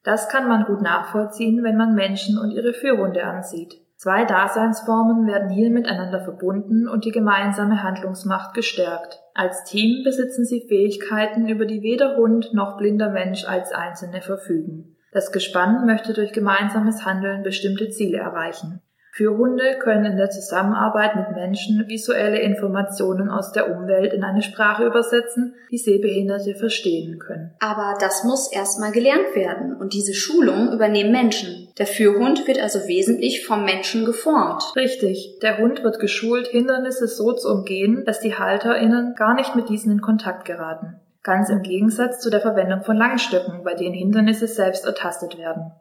Das 0.03 0.29
kann 0.29 0.49
man 0.49 0.65
gut 0.65 0.83
nachvollziehen, 0.83 1.63
wenn 1.63 1.77
man 1.77 1.95
Menschen 1.95 2.37
und 2.37 2.51
ihre 2.51 2.73
Führhunde 2.75 3.23
ansieht. 3.23 3.77
Zwei 3.95 4.25
Daseinsformen 4.25 5.29
werden 5.29 5.51
hier 5.51 5.71
miteinander 5.71 6.21
verbunden 6.25 6.89
und 6.89 7.05
die 7.05 7.13
gemeinsame 7.13 7.85
Handlungsmacht 7.85 8.53
gestärkt. 8.53 9.21
Als 9.33 9.63
Team 9.63 10.03
besitzen 10.03 10.45
sie 10.45 10.67
Fähigkeiten, 10.67 11.47
über 11.47 11.67
die 11.67 11.83
weder 11.83 12.17
Hund 12.17 12.53
noch 12.53 12.77
blinder 12.79 13.11
Mensch 13.11 13.45
als 13.47 13.71
Einzelne 13.71 14.21
verfügen. 14.21 14.97
Das 15.13 15.31
Gespann 15.31 15.87
möchte 15.87 16.15
durch 16.15 16.33
gemeinsames 16.33 17.05
Handeln 17.05 17.45
bestimmte 17.45 17.91
Ziele 17.91 18.19
erreichen. 18.19 18.81
Führhunde 19.15 19.79
können 19.79 20.07
in 20.07 20.17
der 20.17 20.31
Zusammenarbeit 20.31 21.17
mit 21.17 21.37
Menschen 21.37 21.87
visuelle 21.87 22.39
Informationen 22.39 23.29
aus 23.29 23.53
der 23.53 23.71
Umwelt 23.71 24.15
in 24.15 24.25
eine 24.25 24.41
Sprache 24.41 24.87
übersetzen, 24.87 25.55
die 25.71 25.77
Sehbehinderte 25.77 26.55
verstehen 26.55 27.19
können. 27.19 27.51
Aber 27.61 27.99
das 28.01 28.25
muss 28.25 28.51
erstmal 28.51 28.91
gelernt 28.91 29.35
werden 29.35 29.77
und 29.77 29.93
diese 29.93 30.15
Schulung 30.15 30.73
übernehmen 30.73 31.13
Menschen. 31.13 31.69
Der 31.77 31.85
Führhund 31.85 32.49
wird 32.49 32.59
also 32.59 32.89
wesentlich 32.89 33.45
vom 33.45 33.67
Menschen 33.67 34.07
geformt. 34.07 34.65
Richtig, 34.77 35.39
der 35.43 35.59
Hund 35.59 35.85
wird 35.85 36.01
geschult, 36.01 36.47
Hindernisse 36.47 37.07
so 37.07 37.35
zu 37.35 37.51
umgehen, 37.51 38.05
dass 38.07 38.21
die 38.21 38.35
HalterInnen 38.35 39.15
gar 39.15 39.35
nicht 39.35 39.55
mit 39.55 39.69
diesen 39.69 39.93
in 39.93 40.01
Kontakt 40.01 40.47
geraten. 40.47 40.97
Ganz 41.23 41.51
im 41.51 41.61
Gegensatz 41.61 42.19
zu 42.21 42.31
der 42.31 42.41
Verwendung 42.41 42.83
von 42.83 42.97
Langstöcken, 42.97 43.63
bei 43.63 43.75
denen 43.75 43.95
Hindernisse 43.95 44.47
selbst 44.47 44.87
ertastet 44.87 45.37
werden. 45.37 45.73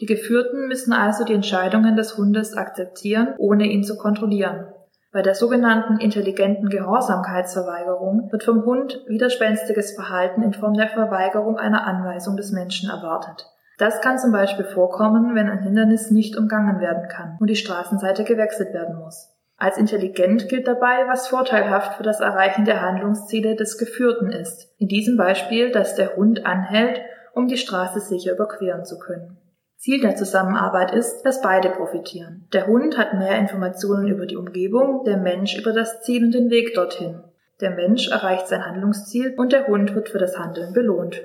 Die 0.00 0.06
Geführten 0.06 0.68
müssen 0.68 0.92
also 0.92 1.24
die 1.24 1.32
Entscheidungen 1.32 1.96
des 1.96 2.18
Hundes 2.18 2.54
akzeptieren, 2.54 3.34
ohne 3.38 3.64
ihn 3.64 3.82
zu 3.82 3.96
kontrollieren. 3.96 4.66
Bei 5.10 5.22
der 5.22 5.34
sogenannten 5.34 5.98
intelligenten 5.98 6.68
Gehorsamkeitsverweigerung 6.68 8.30
wird 8.30 8.44
vom 8.44 8.66
Hund 8.66 9.02
widerspenstiges 9.06 9.92
Verhalten 9.92 10.42
in 10.42 10.52
Form 10.52 10.74
der 10.74 10.88
Verweigerung 10.88 11.56
einer 11.56 11.86
Anweisung 11.86 12.36
des 12.36 12.52
Menschen 12.52 12.90
erwartet. 12.90 13.46
Das 13.78 14.02
kann 14.02 14.18
zum 14.18 14.32
Beispiel 14.32 14.66
vorkommen, 14.66 15.34
wenn 15.34 15.48
ein 15.48 15.62
Hindernis 15.62 16.10
nicht 16.10 16.36
umgangen 16.36 16.80
werden 16.80 17.08
kann 17.08 17.38
und 17.40 17.48
die 17.48 17.56
Straßenseite 17.56 18.24
gewechselt 18.24 18.74
werden 18.74 18.96
muss. 18.96 19.30
Als 19.56 19.78
intelligent 19.78 20.50
gilt 20.50 20.68
dabei, 20.68 21.08
was 21.08 21.28
vorteilhaft 21.28 21.94
für 21.94 22.02
das 22.02 22.20
Erreichen 22.20 22.66
der 22.66 22.82
Handlungsziele 22.82 23.56
des 23.56 23.78
Geführten 23.78 24.30
ist. 24.30 24.70
In 24.78 24.88
diesem 24.88 25.16
Beispiel, 25.16 25.72
dass 25.72 25.94
der 25.94 26.16
Hund 26.16 26.44
anhält, 26.44 27.00
um 27.32 27.48
die 27.48 27.56
Straße 27.56 28.00
sicher 28.00 28.32
überqueren 28.32 28.84
zu 28.84 28.98
können. 28.98 29.38
Ziel 29.78 30.00
der 30.00 30.16
Zusammenarbeit 30.16 30.92
ist, 30.92 31.22
dass 31.22 31.42
beide 31.42 31.68
profitieren. 31.70 32.48
Der 32.52 32.66
Hund 32.66 32.96
hat 32.96 33.14
mehr 33.14 33.38
Informationen 33.38 34.08
über 34.08 34.26
die 34.26 34.36
Umgebung, 34.36 35.04
der 35.04 35.18
Mensch 35.18 35.56
über 35.56 35.72
das 35.72 36.02
Ziel 36.02 36.24
und 36.24 36.32
den 36.32 36.50
Weg 36.50 36.74
dorthin. 36.74 37.22
Der 37.60 37.70
Mensch 37.70 38.08
erreicht 38.08 38.48
sein 38.48 38.64
Handlungsziel 38.64 39.34
und 39.36 39.52
der 39.52 39.66
Hund 39.66 39.94
wird 39.94 40.08
für 40.08 40.18
das 40.18 40.38
Handeln 40.38 40.72
belohnt. 40.72 41.22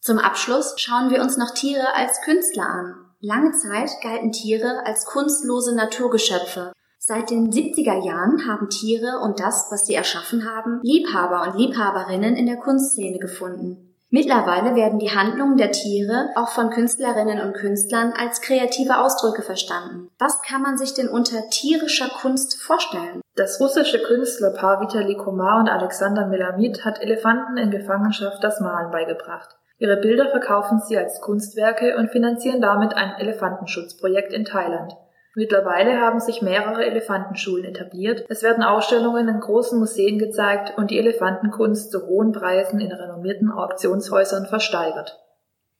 Zum 0.00 0.18
Abschluss 0.18 0.74
schauen 0.78 1.10
wir 1.10 1.20
uns 1.20 1.36
noch 1.36 1.52
Tiere 1.52 1.94
als 1.94 2.22
Künstler 2.22 2.66
an. 2.66 2.94
Lange 3.20 3.52
Zeit 3.52 3.90
galten 4.02 4.32
Tiere 4.32 4.86
als 4.86 5.04
kunstlose 5.04 5.74
Naturgeschöpfe. 5.74 6.72
Seit 7.08 7.30
den 7.30 7.50
70er 7.50 8.04
Jahren 8.04 8.46
haben 8.46 8.68
Tiere 8.68 9.20
und 9.24 9.40
das, 9.40 9.68
was 9.70 9.86
sie 9.86 9.94
erschaffen 9.94 10.44
haben, 10.44 10.80
Liebhaber 10.82 11.40
und 11.40 11.58
Liebhaberinnen 11.58 12.36
in 12.36 12.44
der 12.44 12.58
Kunstszene 12.58 13.18
gefunden. 13.18 13.96
Mittlerweile 14.10 14.76
werden 14.76 14.98
die 14.98 15.08
Handlungen 15.10 15.56
der 15.56 15.72
Tiere 15.72 16.28
auch 16.36 16.50
von 16.50 16.68
Künstlerinnen 16.68 17.40
und 17.40 17.54
Künstlern 17.54 18.12
als 18.12 18.42
kreative 18.42 18.98
Ausdrücke 18.98 19.40
verstanden. 19.40 20.10
Was 20.18 20.42
kann 20.42 20.60
man 20.60 20.76
sich 20.76 20.92
denn 20.92 21.08
unter 21.08 21.48
tierischer 21.48 22.10
Kunst 22.10 22.60
vorstellen? 22.60 23.22
Das 23.36 23.58
russische 23.58 24.02
Künstlerpaar 24.02 24.82
Vitali 24.82 25.16
Komar 25.16 25.60
und 25.60 25.70
Alexander 25.70 26.26
Melamid 26.26 26.84
hat 26.84 27.00
Elefanten 27.00 27.56
in 27.56 27.70
Gefangenschaft 27.70 28.44
das 28.44 28.60
Malen 28.60 28.90
beigebracht. 28.90 29.56
Ihre 29.78 29.96
Bilder 29.96 30.28
verkaufen 30.28 30.82
sie 30.86 30.98
als 30.98 31.22
Kunstwerke 31.22 31.96
und 31.96 32.10
finanzieren 32.10 32.60
damit 32.60 32.92
ein 32.92 33.14
Elefantenschutzprojekt 33.18 34.34
in 34.34 34.44
Thailand. 34.44 34.92
Mittlerweile 35.38 36.00
haben 36.00 36.18
sich 36.18 36.42
mehrere 36.42 36.84
Elefantenschulen 36.84 37.64
etabliert, 37.64 38.24
es 38.28 38.42
werden 38.42 38.64
Ausstellungen 38.64 39.28
in 39.28 39.38
großen 39.38 39.78
Museen 39.78 40.18
gezeigt 40.18 40.76
und 40.76 40.90
die 40.90 40.98
Elefantenkunst 40.98 41.92
zu 41.92 42.08
hohen 42.08 42.32
Preisen 42.32 42.80
in 42.80 42.90
renommierten 42.90 43.52
Auktionshäusern 43.52 44.46
versteigert. 44.46 45.16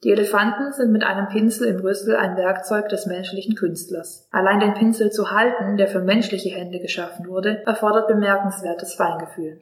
Die 0.04 0.12
Elefanten 0.12 0.70
sind 0.70 0.92
mit 0.92 1.02
einem 1.02 1.26
Pinsel 1.26 1.66
im 1.66 1.80
Rüssel 1.80 2.14
ein 2.14 2.36
Werkzeug 2.36 2.88
des 2.88 3.06
menschlichen 3.06 3.56
Künstlers. 3.56 4.28
Allein 4.30 4.60
den 4.60 4.74
Pinsel 4.74 5.10
zu 5.10 5.32
halten, 5.32 5.76
der 5.76 5.88
für 5.88 6.02
menschliche 6.02 6.50
Hände 6.50 6.78
geschaffen 6.78 7.26
wurde, 7.26 7.60
erfordert 7.66 8.06
bemerkenswertes 8.06 8.94
Feingefühl. 8.94 9.60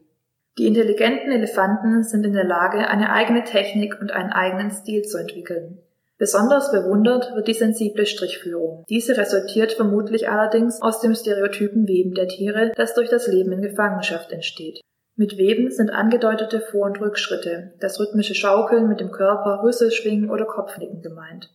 Die 0.59 0.67
intelligenten 0.67 1.33
Elefanten 1.33 2.03
sind 2.03 2.26
in 2.26 2.35
der 2.35 2.45
Lage, 2.45 2.87
eine 2.87 3.15
eigene 3.15 3.45
Technik 3.45 3.99
und 3.99 4.12
einen 4.12 4.33
eigenen 4.33 4.71
Stil 4.71 5.05
zu 5.05 5.17
entwickeln. 5.17 5.79
Besonders 6.19 6.73
bewundert 6.73 7.35
wird 7.35 7.47
die 7.47 7.55
sensible 7.55 8.07
Strichführung. 8.07 8.85
Diese 8.89 9.19
resultiert 9.19 9.73
vermutlich 9.73 10.31
allerdings 10.31 10.81
aus 10.81 11.01
dem 11.01 11.15
stereotypen 11.15 11.87
Weben 11.87 12.15
der 12.15 12.29
Tiere, 12.29 12.73
das 12.75 12.95
durch 12.95 13.11
das 13.11 13.27
Leben 13.27 13.53
in 13.53 13.61
Gefangenschaft 13.61 14.33
entsteht. 14.33 14.81
Mit 15.15 15.37
Weben 15.37 15.71
sind 15.71 15.91
angedeutete 15.91 16.61
Vor- 16.61 16.87
und 16.87 17.01
Rückschritte, 17.01 17.75
das 17.81 18.01
rhythmische 18.01 18.35
Schaukeln 18.35 18.89
mit 18.89 19.01
dem 19.01 19.11
Körper, 19.11 19.63
Rüsselschwingen 19.63 20.31
oder 20.31 20.47
Kopfnicken 20.47 21.03
gemeint. 21.03 21.51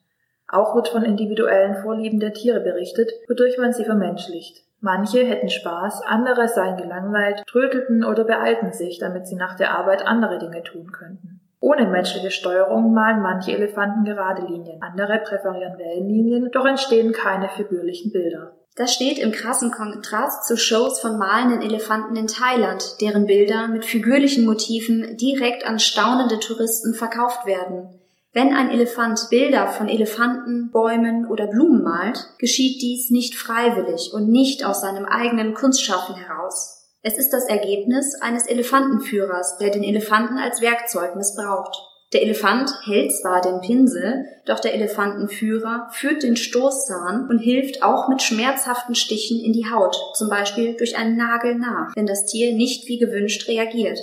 Auch 0.47 0.75
wird 0.75 0.89
von 0.89 1.03
individuellen 1.03 1.81
Vorlieben 1.81 2.19
der 2.19 2.33
Tiere 2.33 2.59
berichtet, 2.59 3.11
wodurch 3.27 3.57
man 3.57 3.73
sie 3.73 3.85
vermenschlicht. 3.85 4.63
Manche 4.79 5.23
hätten 5.23 5.49
Spaß, 5.49 6.01
andere 6.05 6.47
seien 6.47 6.77
gelangweilt, 6.77 7.43
trödelten 7.47 8.03
oder 8.03 8.23
beeilten 8.23 8.73
sich, 8.73 8.97
damit 8.97 9.27
sie 9.27 9.35
nach 9.35 9.55
der 9.55 9.77
Arbeit 9.77 10.05
andere 10.05 10.39
Dinge 10.39 10.63
tun 10.63 10.91
könnten. 10.91 11.40
Ohne 11.61 11.87
menschliche 11.87 12.31
Steuerung 12.31 12.91
malen 12.91 13.21
manche 13.21 13.51
Elefanten 13.51 14.03
gerade 14.03 14.41
Linien, 14.47 14.81
andere 14.81 15.19
präferieren 15.19 15.77
Wellenlinien, 15.77 16.49
doch 16.51 16.65
entstehen 16.65 17.13
keine 17.13 17.49
figürlichen 17.49 18.11
Bilder. 18.11 18.57
Das 18.75 18.95
steht 18.95 19.19
im 19.19 19.31
krassen 19.31 19.69
Kontrast 19.69 20.47
zu 20.47 20.57
Shows 20.57 20.99
von 20.99 21.19
malenden 21.19 21.61
Elefanten 21.61 22.15
in 22.15 22.25
Thailand, 22.25 22.99
deren 22.99 23.27
Bilder 23.27 23.67
mit 23.67 23.85
figürlichen 23.85 24.43
Motiven 24.45 25.17
direkt 25.17 25.63
an 25.63 25.77
staunende 25.77 26.39
Touristen 26.39 26.95
verkauft 26.95 27.45
werden. 27.45 27.99
Wenn 28.33 28.55
ein 28.55 28.71
Elefant 28.71 29.27
Bilder 29.29 29.67
von 29.67 29.87
Elefanten, 29.87 30.71
Bäumen 30.71 31.27
oder 31.27 31.45
Blumen 31.45 31.83
malt, 31.83 32.27
geschieht 32.39 32.81
dies 32.81 33.11
nicht 33.11 33.35
freiwillig 33.35 34.11
und 34.13 34.29
nicht 34.29 34.65
aus 34.65 34.81
seinem 34.81 35.05
eigenen 35.05 35.53
Kunstschaffen 35.53 36.15
heraus. 36.15 36.80
Es 37.03 37.17
ist 37.17 37.31
das 37.31 37.47
Ergebnis 37.47 38.15
eines 38.21 38.47
Elefantenführers, 38.47 39.57
der 39.57 39.71
den 39.71 39.83
Elefanten 39.83 40.37
als 40.37 40.61
Werkzeug 40.61 41.15
missbraucht. 41.15 41.75
Der 42.13 42.21
Elefant 42.23 42.69
hält 42.83 43.13
zwar 43.13 43.41
den 43.41 43.61
Pinsel, 43.61 44.25
doch 44.45 44.59
der 44.59 44.73
Elefantenführer 44.73 45.87
führt 45.91 46.23
den 46.23 46.35
Stoßzahn 46.35 47.27
und 47.29 47.39
hilft 47.39 47.83
auch 47.83 48.09
mit 48.09 48.21
schmerzhaften 48.21 48.95
Stichen 48.95 49.39
in 49.39 49.53
die 49.53 49.71
Haut, 49.71 49.95
zum 50.15 50.29
Beispiel 50.29 50.75
durch 50.75 50.97
einen 50.97 51.15
Nagel 51.15 51.55
nach, 51.55 51.95
wenn 51.95 52.05
das 52.05 52.25
Tier 52.25 52.53
nicht 52.53 52.87
wie 52.87 52.99
gewünscht 52.99 53.47
reagiert. 53.47 53.99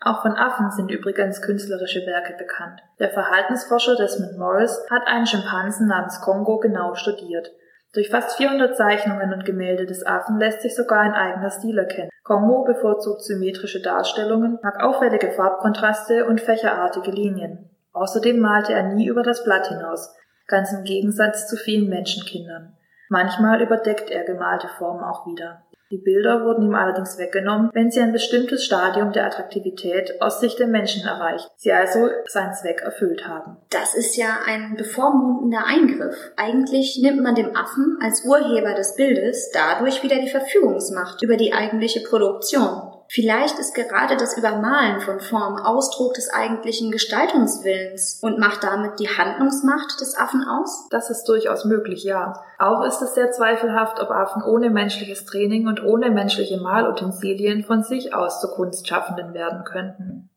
Auch 0.00 0.22
von 0.22 0.32
Affen 0.32 0.70
sind 0.70 0.90
übrigens 0.90 1.42
künstlerische 1.42 2.06
Werke 2.06 2.34
bekannt. 2.38 2.80
Der 2.98 3.10
Verhaltensforscher 3.10 3.96
Desmond 3.96 4.38
Morris 4.38 4.80
hat 4.88 5.06
einen 5.06 5.26
Schimpansen 5.26 5.86
namens 5.86 6.20
Kongo 6.20 6.58
genau 6.58 6.94
studiert. 6.94 7.50
Durch 7.94 8.08
fast 8.08 8.38
400 8.38 8.74
Zeichnungen 8.74 9.34
und 9.34 9.44
Gemälde 9.44 9.84
des 9.84 10.06
Affen 10.06 10.38
lässt 10.38 10.62
sich 10.62 10.74
sogar 10.74 11.00
ein 11.00 11.12
eigener 11.12 11.50
Stil 11.50 11.78
erkennen. 11.78 12.10
Kongo 12.22 12.64
bevorzugt 12.64 13.22
symmetrische 13.22 13.82
Darstellungen, 13.82 14.58
mag 14.62 14.82
auffällige 14.82 15.32
Farbkontraste 15.32 16.24
und 16.24 16.40
fächerartige 16.40 17.10
Linien. 17.10 17.68
Außerdem 17.92 18.38
malte 18.38 18.72
er 18.72 18.94
nie 18.94 19.06
über 19.06 19.22
das 19.22 19.44
Blatt 19.44 19.66
hinaus, 19.66 20.14
ganz 20.46 20.72
im 20.72 20.84
Gegensatz 20.84 21.46
zu 21.46 21.56
vielen 21.56 21.90
Menschenkindern. 21.90 22.74
Manchmal 23.10 23.60
überdeckt 23.60 24.10
er 24.10 24.24
gemalte 24.24 24.68
Formen 24.78 25.04
auch 25.04 25.26
wieder. 25.26 25.62
Die 25.92 25.98
Bilder 25.98 26.46
wurden 26.46 26.62
ihm 26.62 26.74
allerdings 26.74 27.18
weggenommen, 27.18 27.68
wenn 27.74 27.90
sie 27.90 28.00
ein 28.00 28.14
bestimmtes 28.14 28.64
Stadium 28.64 29.12
der 29.12 29.26
Attraktivität 29.26 30.22
aus 30.22 30.40
Sicht 30.40 30.58
der 30.58 30.66
Menschen 30.66 31.06
erreicht, 31.06 31.50
sie 31.56 31.70
also 31.70 32.08
seinen 32.24 32.54
Zweck 32.54 32.80
erfüllt 32.80 33.28
haben. 33.28 33.58
Das 33.68 33.94
ist 33.94 34.16
ja 34.16 34.38
ein 34.46 34.74
bevormundender 34.76 35.66
Eingriff. 35.66 36.16
Eigentlich 36.36 36.98
nimmt 37.02 37.22
man 37.22 37.34
dem 37.34 37.54
Affen 37.54 37.98
als 38.02 38.24
Urheber 38.24 38.72
des 38.72 38.96
Bildes 38.96 39.50
dadurch 39.52 40.02
wieder 40.02 40.18
die 40.18 40.30
Verfügungsmacht 40.30 41.22
über 41.22 41.36
die 41.36 41.52
eigentliche 41.52 42.00
Produktion. 42.00 42.91
Vielleicht 43.14 43.58
ist 43.58 43.74
gerade 43.74 44.16
das 44.16 44.38
Übermalen 44.38 45.02
von 45.02 45.20
Form 45.20 45.56
Ausdruck 45.56 46.14
des 46.14 46.32
eigentlichen 46.32 46.90
Gestaltungswillens 46.90 48.18
und 48.22 48.38
macht 48.38 48.64
damit 48.64 49.00
die 49.00 49.08
Handlungsmacht 49.10 50.00
des 50.00 50.16
Affen 50.16 50.42
aus? 50.48 50.86
Das 50.88 51.10
ist 51.10 51.24
durchaus 51.24 51.66
möglich, 51.66 52.04
ja. 52.04 52.42
Auch 52.58 52.82
ist 52.86 53.02
es 53.02 53.12
sehr 53.12 53.30
zweifelhaft, 53.30 54.00
ob 54.00 54.10
Affen 54.10 54.42
ohne 54.42 54.70
menschliches 54.70 55.26
Training 55.26 55.66
und 55.66 55.84
ohne 55.84 56.10
menschliche 56.10 56.56
Malutensilien 56.56 57.64
von 57.64 57.82
sich 57.82 58.14
aus 58.14 58.40
zu 58.40 58.48
Kunstschaffenden 58.48 59.34
werden 59.34 59.64
könnten. 59.64 60.30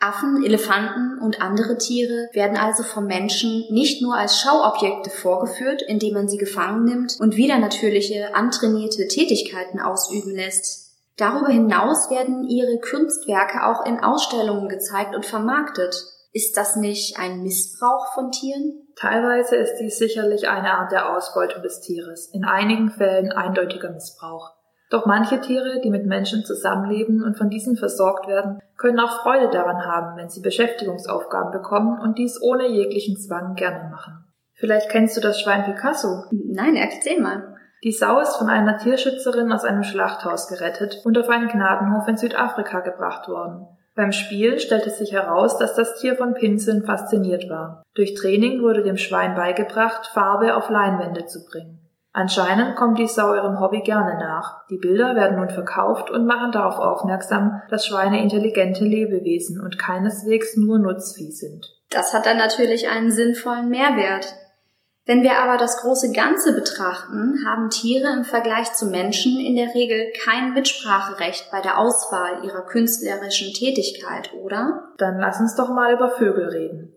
Affen, 0.00 0.44
Elefanten 0.44 1.20
und 1.20 1.40
andere 1.40 1.78
Tiere 1.78 2.30
werden 2.32 2.56
also 2.56 2.82
vom 2.82 3.06
Menschen 3.06 3.64
nicht 3.70 4.02
nur 4.02 4.16
als 4.16 4.40
Schauobjekte 4.40 5.10
vorgeführt, 5.10 5.82
indem 5.82 6.14
man 6.14 6.28
sie 6.28 6.38
gefangen 6.38 6.84
nimmt 6.84 7.16
und 7.20 7.36
wieder 7.36 7.60
natürliche, 7.60 8.34
antrainierte 8.34 9.06
Tätigkeiten 9.06 9.78
ausüben 9.78 10.34
lässt. 10.34 10.87
Darüber 11.18 11.48
hinaus 11.48 12.10
werden 12.10 12.44
ihre 12.44 12.78
Kunstwerke 12.78 13.66
auch 13.66 13.84
in 13.84 13.98
Ausstellungen 13.98 14.68
gezeigt 14.68 15.16
und 15.16 15.26
vermarktet. 15.26 15.94
Ist 16.32 16.56
das 16.56 16.76
nicht 16.76 17.18
ein 17.18 17.42
Missbrauch 17.42 18.14
von 18.14 18.30
Tieren? 18.30 18.86
Teilweise 18.94 19.56
ist 19.56 19.76
dies 19.80 19.98
sicherlich 19.98 20.48
eine 20.48 20.72
Art 20.74 20.92
der 20.92 21.14
Ausbeutung 21.14 21.62
des 21.62 21.80
Tieres, 21.80 22.30
in 22.32 22.44
einigen 22.44 22.90
Fällen 22.90 23.32
eindeutiger 23.32 23.90
Missbrauch. 23.90 24.54
Doch 24.90 25.06
manche 25.06 25.40
Tiere, 25.40 25.80
die 25.82 25.90
mit 25.90 26.06
Menschen 26.06 26.44
zusammenleben 26.44 27.22
und 27.22 27.36
von 27.36 27.50
diesen 27.50 27.76
versorgt 27.76 28.28
werden, 28.28 28.60
können 28.76 29.00
auch 29.00 29.22
Freude 29.22 29.50
daran 29.50 29.84
haben, 29.84 30.16
wenn 30.16 30.28
sie 30.28 30.40
Beschäftigungsaufgaben 30.40 31.50
bekommen 31.50 32.00
und 32.00 32.16
dies 32.16 32.40
ohne 32.40 32.68
jeglichen 32.68 33.16
Zwang 33.16 33.54
gerne 33.54 33.90
machen. 33.90 34.24
Vielleicht 34.54 34.88
kennst 34.90 35.16
du 35.16 35.20
das 35.20 35.40
Schwein 35.40 35.64
Picasso? 35.64 36.24
Nein, 36.30 36.76
erzähl 36.76 37.20
mal. 37.20 37.56
Die 37.84 37.92
Sau 37.92 38.20
ist 38.20 38.36
von 38.36 38.48
einer 38.48 38.78
Tierschützerin 38.78 39.52
aus 39.52 39.64
einem 39.64 39.84
Schlachthaus 39.84 40.48
gerettet 40.48 41.02
und 41.04 41.16
auf 41.16 41.28
einen 41.28 41.48
Gnadenhof 41.48 42.08
in 42.08 42.16
Südafrika 42.16 42.80
gebracht 42.80 43.28
worden. 43.28 43.66
Beim 43.94 44.12
Spiel 44.12 44.58
stellte 44.58 44.90
sich 44.90 45.12
heraus, 45.12 45.58
dass 45.58 45.74
das 45.74 45.98
Tier 46.00 46.16
von 46.16 46.34
Pinseln 46.34 46.84
fasziniert 46.84 47.48
war. 47.50 47.82
Durch 47.94 48.14
Training 48.14 48.62
wurde 48.62 48.82
dem 48.82 48.96
Schwein 48.96 49.34
beigebracht, 49.34 50.06
Farbe 50.06 50.56
auf 50.56 50.70
Leinwände 50.70 51.26
zu 51.26 51.44
bringen. 51.44 51.80
Anscheinend 52.12 52.74
kommt 52.74 52.98
die 52.98 53.06
Sau 53.06 53.34
ihrem 53.34 53.60
Hobby 53.60 53.80
gerne 53.80 54.18
nach. 54.18 54.66
Die 54.70 54.78
Bilder 54.78 55.14
werden 55.14 55.36
nun 55.36 55.50
verkauft 55.50 56.10
und 56.10 56.26
machen 56.26 56.52
darauf 56.52 56.78
aufmerksam, 56.78 57.62
dass 57.70 57.86
Schweine 57.86 58.22
intelligente 58.22 58.84
Lebewesen 58.84 59.60
und 59.60 59.78
keineswegs 59.78 60.56
nur 60.56 60.78
Nutzvieh 60.78 61.30
sind. 61.30 61.66
Das 61.90 62.14
hat 62.14 62.26
dann 62.26 62.38
natürlich 62.38 62.88
einen 62.88 63.10
sinnvollen 63.10 63.68
Mehrwert. 63.68 64.34
Wenn 65.08 65.22
wir 65.22 65.38
aber 65.38 65.56
das 65.56 65.80
große 65.80 66.12
Ganze 66.12 66.54
betrachten, 66.54 67.38
haben 67.46 67.70
Tiere 67.70 68.12
im 68.12 68.24
Vergleich 68.24 68.74
zu 68.74 68.90
Menschen 68.90 69.40
in 69.40 69.56
der 69.56 69.74
Regel 69.74 70.12
kein 70.22 70.52
Mitspracherecht 70.52 71.50
bei 71.50 71.62
der 71.62 71.78
Auswahl 71.78 72.44
ihrer 72.44 72.66
künstlerischen 72.66 73.54
Tätigkeit, 73.54 74.34
oder? 74.34 74.92
Dann 74.98 75.18
lass 75.18 75.40
uns 75.40 75.54
doch 75.54 75.70
mal 75.70 75.94
über 75.94 76.10
Vögel 76.10 76.48
reden. 76.50 76.92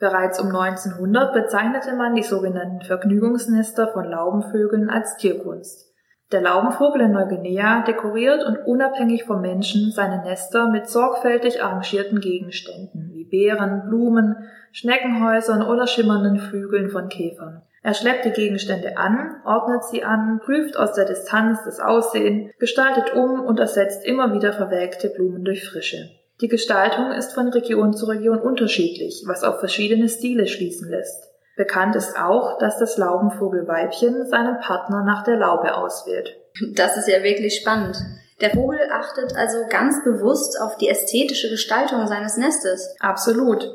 Bereits 0.00 0.40
um 0.40 0.48
1900 0.48 1.32
bezeichnete 1.32 1.94
man 1.94 2.16
die 2.16 2.24
sogenannten 2.24 2.84
Vergnügungsnester 2.84 3.92
von 3.92 4.10
Laubenvögeln 4.10 4.90
als 4.90 5.16
Tierkunst. 5.18 5.88
Der 6.32 6.40
Laubenvogel 6.40 7.02
in 7.02 7.12
Neuguinea 7.12 7.84
dekoriert 7.84 8.44
und 8.44 8.56
unabhängig 8.66 9.22
vom 9.22 9.40
Menschen 9.40 9.92
seine 9.92 10.20
Nester 10.24 10.68
mit 10.68 10.88
sorgfältig 10.88 11.62
arrangierten 11.62 12.18
Gegenständen 12.18 13.11
Beeren, 13.32 13.88
Blumen, 13.88 14.36
Schneckenhäusern 14.70 15.62
oder 15.62 15.88
schimmernden 15.88 16.38
Flügeln 16.38 16.90
von 16.90 17.08
Käfern. 17.08 17.62
Er 17.82 17.94
schleppt 17.94 18.26
die 18.26 18.30
Gegenstände 18.30 18.96
an, 18.96 19.40
ordnet 19.44 19.82
sie 19.84 20.04
an, 20.04 20.40
prüft 20.44 20.76
aus 20.76 20.92
der 20.92 21.06
Distanz 21.06 21.64
das 21.64 21.80
Aussehen, 21.80 22.52
gestaltet 22.60 23.12
um 23.14 23.40
und 23.40 23.58
ersetzt 23.58 24.04
immer 24.04 24.32
wieder 24.34 24.52
verwelkte 24.52 25.08
Blumen 25.08 25.44
durch 25.44 25.66
frische. 25.66 26.10
Die 26.40 26.48
Gestaltung 26.48 27.10
ist 27.10 27.32
von 27.32 27.48
Region 27.48 27.94
zu 27.94 28.06
Region 28.06 28.38
unterschiedlich, 28.38 29.24
was 29.26 29.42
auf 29.42 29.58
verschiedene 29.58 30.08
Stile 30.08 30.46
schließen 30.46 30.90
lässt. 30.90 31.28
Bekannt 31.56 31.96
ist 31.96 32.16
auch, 32.16 32.58
dass 32.58 32.78
das 32.78 32.96
Laubenvogelweibchen 32.98 34.26
seinen 34.26 34.60
Partner 34.60 35.04
nach 35.04 35.24
der 35.24 35.36
Laube 35.36 35.74
auswählt. 35.74 36.36
Das 36.74 36.96
ist 36.96 37.08
ja 37.08 37.22
wirklich 37.22 37.56
spannend. 37.56 37.96
Der 38.42 38.50
Vogel 38.50 38.80
achtet 38.92 39.36
also 39.36 39.58
ganz 39.70 40.02
bewusst 40.02 40.60
auf 40.60 40.76
die 40.76 40.88
ästhetische 40.88 41.48
Gestaltung 41.48 42.08
seines 42.08 42.36
Nestes. 42.36 42.96
Absolut. 42.98 43.72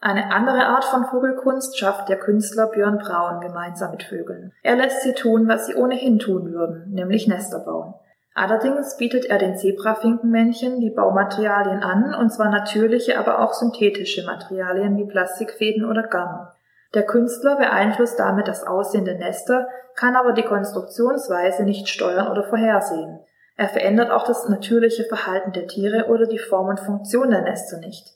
Eine 0.00 0.32
andere 0.32 0.66
Art 0.66 0.86
von 0.86 1.04
Vogelkunst 1.04 1.78
schafft 1.78 2.08
der 2.08 2.18
Künstler 2.18 2.68
Björn 2.68 2.98
Braun 2.98 3.40
gemeinsam 3.40 3.90
mit 3.90 4.04
Vögeln. 4.04 4.52
Er 4.62 4.76
lässt 4.76 5.02
sie 5.02 5.12
tun, 5.12 5.48
was 5.48 5.66
sie 5.66 5.74
ohnehin 5.74 6.18
tun 6.18 6.52
würden, 6.52 6.90
nämlich 6.92 7.28
Nester 7.28 7.58
bauen. 7.58 7.92
Allerdings 8.34 8.96
bietet 8.96 9.26
er 9.26 9.38
den 9.38 9.56
Zebrafinkenmännchen 9.56 10.80
die 10.80 10.90
Baumaterialien 10.90 11.82
an, 11.82 12.14
und 12.14 12.30
zwar 12.30 12.50
natürliche, 12.50 13.18
aber 13.18 13.40
auch 13.40 13.52
synthetische 13.52 14.24
Materialien 14.24 14.96
wie 14.96 15.06
Plastikfäden 15.06 15.84
oder 15.84 16.04
Garn. 16.04 16.48
Der 16.94 17.04
Künstler 17.04 17.56
beeinflusst 17.56 18.18
damit 18.18 18.48
das 18.48 18.66
Aussehen 18.66 19.04
der 19.04 19.18
Nester, 19.18 19.68
kann 19.94 20.16
aber 20.16 20.32
die 20.32 20.42
Konstruktionsweise 20.42 21.64
nicht 21.64 21.88
steuern 21.88 22.28
oder 22.28 22.44
vorhersehen. 22.44 23.20
Er 23.56 23.68
verändert 23.68 24.10
auch 24.10 24.26
das 24.26 24.48
natürliche 24.48 25.04
Verhalten 25.04 25.52
der 25.52 25.66
Tiere 25.66 26.06
oder 26.08 26.26
die 26.26 26.38
Form 26.38 26.68
und 26.68 26.80
Funktion 26.80 27.30
der 27.30 27.42
Nester 27.42 27.78
nicht. 27.78 28.12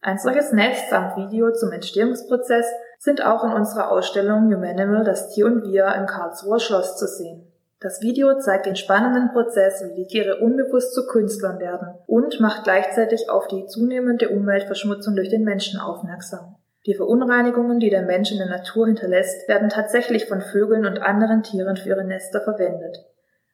Ein 0.00 0.18
solches 0.18 0.52
Nest 0.52 0.90
samt 0.90 1.16
Video 1.16 1.52
zum 1.52 1.72
Entstehungsprozess 1.72 2.66
sind 3.00 3.24
auch 3.24 3.42
in 3.42 3.52
unserer 3.52 3.90
Ausstellung 3.90 4.52
Humanimal, 4.52 5.04
das 5.04 5.34
Tier 5.34 5.46
und 5.46 5.64
Wir 5.64 5.92
im 5.96 6.06
Karlsruher 6.06 6.60
Schloss 6.60 6.96
zu 6.96 7.06
sehen. 7.06 7.52
Das 7.80 8.00
Video 8.00 8.38
zeigt 8.38 8.66
den 8.66 8.76
spannenden 8.76 9.30
Prozess, 9.32 9.84
wie 9.84 9.94
die 9.94 10.06
Tiere 10.06 10.38
unbewusst 10.40 10.94
zu 10.94 11.06
Künstlern 11.06 11.58
werden 11.58 11.94
und 12.06 12.40
macht 12.40 12.64
gleichzeitig 12.64 13.30
auf 13.30 13.46
die 13.48 13.66
zunehmende 13.66 14.28
Umweltverschmutzung 14.30 15.14
durch 15.14 15.28
den 15.28 15.44
Menschen 15.44 15.80
aufmerksam. 15.80 16.56
Die 16.86 16.94
Verunreinigungen, 16.94 17.80
die 17.80 17.90
der 17.90 18.02
Mensch 18.02 18.32
in 18.32 18.38
der 18.38 18.48
Natur 18.48 18.86
hinterlässt, 18.86 19.48
werden 19.48 19.68
tatsächlich 19.68 20.26
von 20.26 20.40
Vögeln 20.40 20.86
und 20.86 21.02
anderen 21.02 21.42
Tieren 21.42 21.76
für 21.76 21.90
ihre 21.90 22.04
Nester 22.04 22.40
verwendet. 22.40 22.98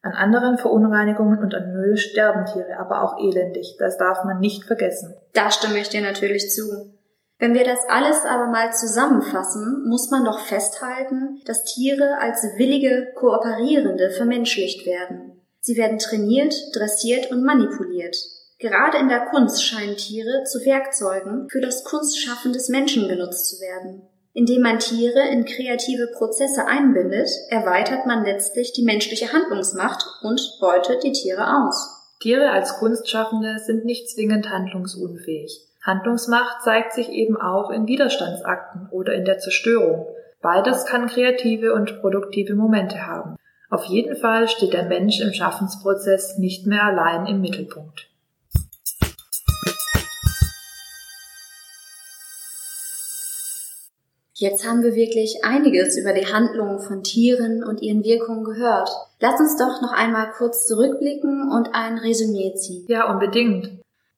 An 0.04 0.12
anderen 0.12 0.58
Verunreinigungen 0.58 1.38
und 1.38 1.54
an 1.54 1.72
Müll 1.72 1.96
sterben 1.96 2.44
Tiere 2.44 2.78
aber 2.78 3.02
auch 3.02 3.18
elendig, 3.18 3.76
das 3.78 3.96
darf 3.96 4.22
man 4.24 4.38
nicht 4.38 4.64
vergessen. 4.64 5.14
Da 5.32 5.50
stimme 5.50 5.78
ich 5.78 5.88
dir 5.88 6.02
natürlich 6.02 6.50
zu. 6.50 6.92
Wenn 7.38 7.54
wir 7.54 7.64
das 7.64 7.78
alles 7.88 8.26
aber 8.26 8.48
mal 8.48 8.70
zusammenfassen, 8.74 9.86
muss 9.88 10.10
man 10.10 10.26
doch 10.26 10.40
festhalten, 10.40 11.40
dass 11.46 11.64
Tiere 11.64 12.18
als 12.20 12.42
willige 12.58 13.14
Kooperierende 13.14 14.10
vermenschlicht 14.10 14.84
werden. 14.84 15.40
Sie 15.60 15.78
werden 15.78 15.98
trainiert, 15.98 16.54
dressiert 16.74 17.30
und 17.30 17.42
manipuliert. 17.42 18.14
Gerade 18.58 18.98
in 18.98 19.08
der 19.08 19.24
Kunst 19.30 19.64
scheinen 19.64 19.96
Tiere 19.96 20.44
zu 20.44 20.58
Werkzeugen 20.66 21.48
für 21.48 21.62
das 21.62 21.82
Kunstschaffen 21.82 22.52
des 22.52 22.68
Menschen 22.68 23.08
genutzt 23.08 23.48
zu 23.48 23.62
werden. 23.62 24.02
Indem 24.36 24.62
man 24.62 24.80
Tiere 24.80 25.28
in 25.30 25.44
kreative 25.44 26.08
Prozesse 26.08 26.66
einbindet, 26.66 27.28
erweitert 27.50 28.04
man 28.04 28.24
letztlich 28.24 28.72
die 28.72 28.82
menschliche 28.82 29.32
Handlungsmacht 29.32 30.04
und 30.22 30.58
beutet 30.60 31.04
die 31.04 31.12
Tiere 31.12 31.46
aus. 31.46 32.16
Tiere 32.18 32.50
als 32.50 32.78
Kunstschaffende 32.78 33.58
sind 33.60 33.84
nicht 33.84 34.10
zwingend 34.10 34.50
handlungsunfähig. 34.50 35.60
Handlungsmacht 35.82 36.62
zeigt 36.62 36.94
sich 36.94 37.10
eben 37.10 37.36
auch 37.36 37.70
in 37.70 37.86
Widerstandsakten 37.86 38.88
oder 38.90 39.14
in 39.14 39.24
der 39.24 39.38
Zerstörung. 39.38 40.06
Beides 40.42 40.84
kann 40.84 41.06
kreative 41.06 41.72
und 41.72 42.00
produktive 42.00 42.54
Momente 42.54 43.06
haben. 43.06 43.36
Auf 43.70 43.84
jeden 43.84 44.16
Fall 44.16 44.48
steht 44.48 44.72
der 44.72 44.84
Mensch 44.84 45.20
im 45.20 45.32
Schaffensprozess 45.32 46.38
nicht 46.38 46.66
mehr 46.66 46.82
allein 46.82 47.26
im 47.26 47.40
Mittelpunkt. 47.40 48.08
Jetzt 54.44 54.68
haben 54.68 54.82
wir 54.82 54.94
wirklich 54.94 55.42
einiges 55.42 55.96
über 55.96 56.12
die 56.12 56.26
Handlungen 56.26 56.78
von 56.78 57.02
Tieren 57.02 57.64
und 57.64 57.80
ihren 57.80 58.04
Wirkungen 58.04 58.44
gehört. 58.44 58.90
Lass 59.18 59.40
uns 59.40 59.56
doch 59.56 59.80
noch 59.80 59.92
einmal 59.92 60.32
kurz 60.36 60.66
zurückblicken 60.66 61.50
und 61.50 61.70
ein 61.72 61.96
Resümee 61.96 62.52
ziehen. 62.54 62.84
Ja, 62.86 63.10
unbedingt. 63.10 63.70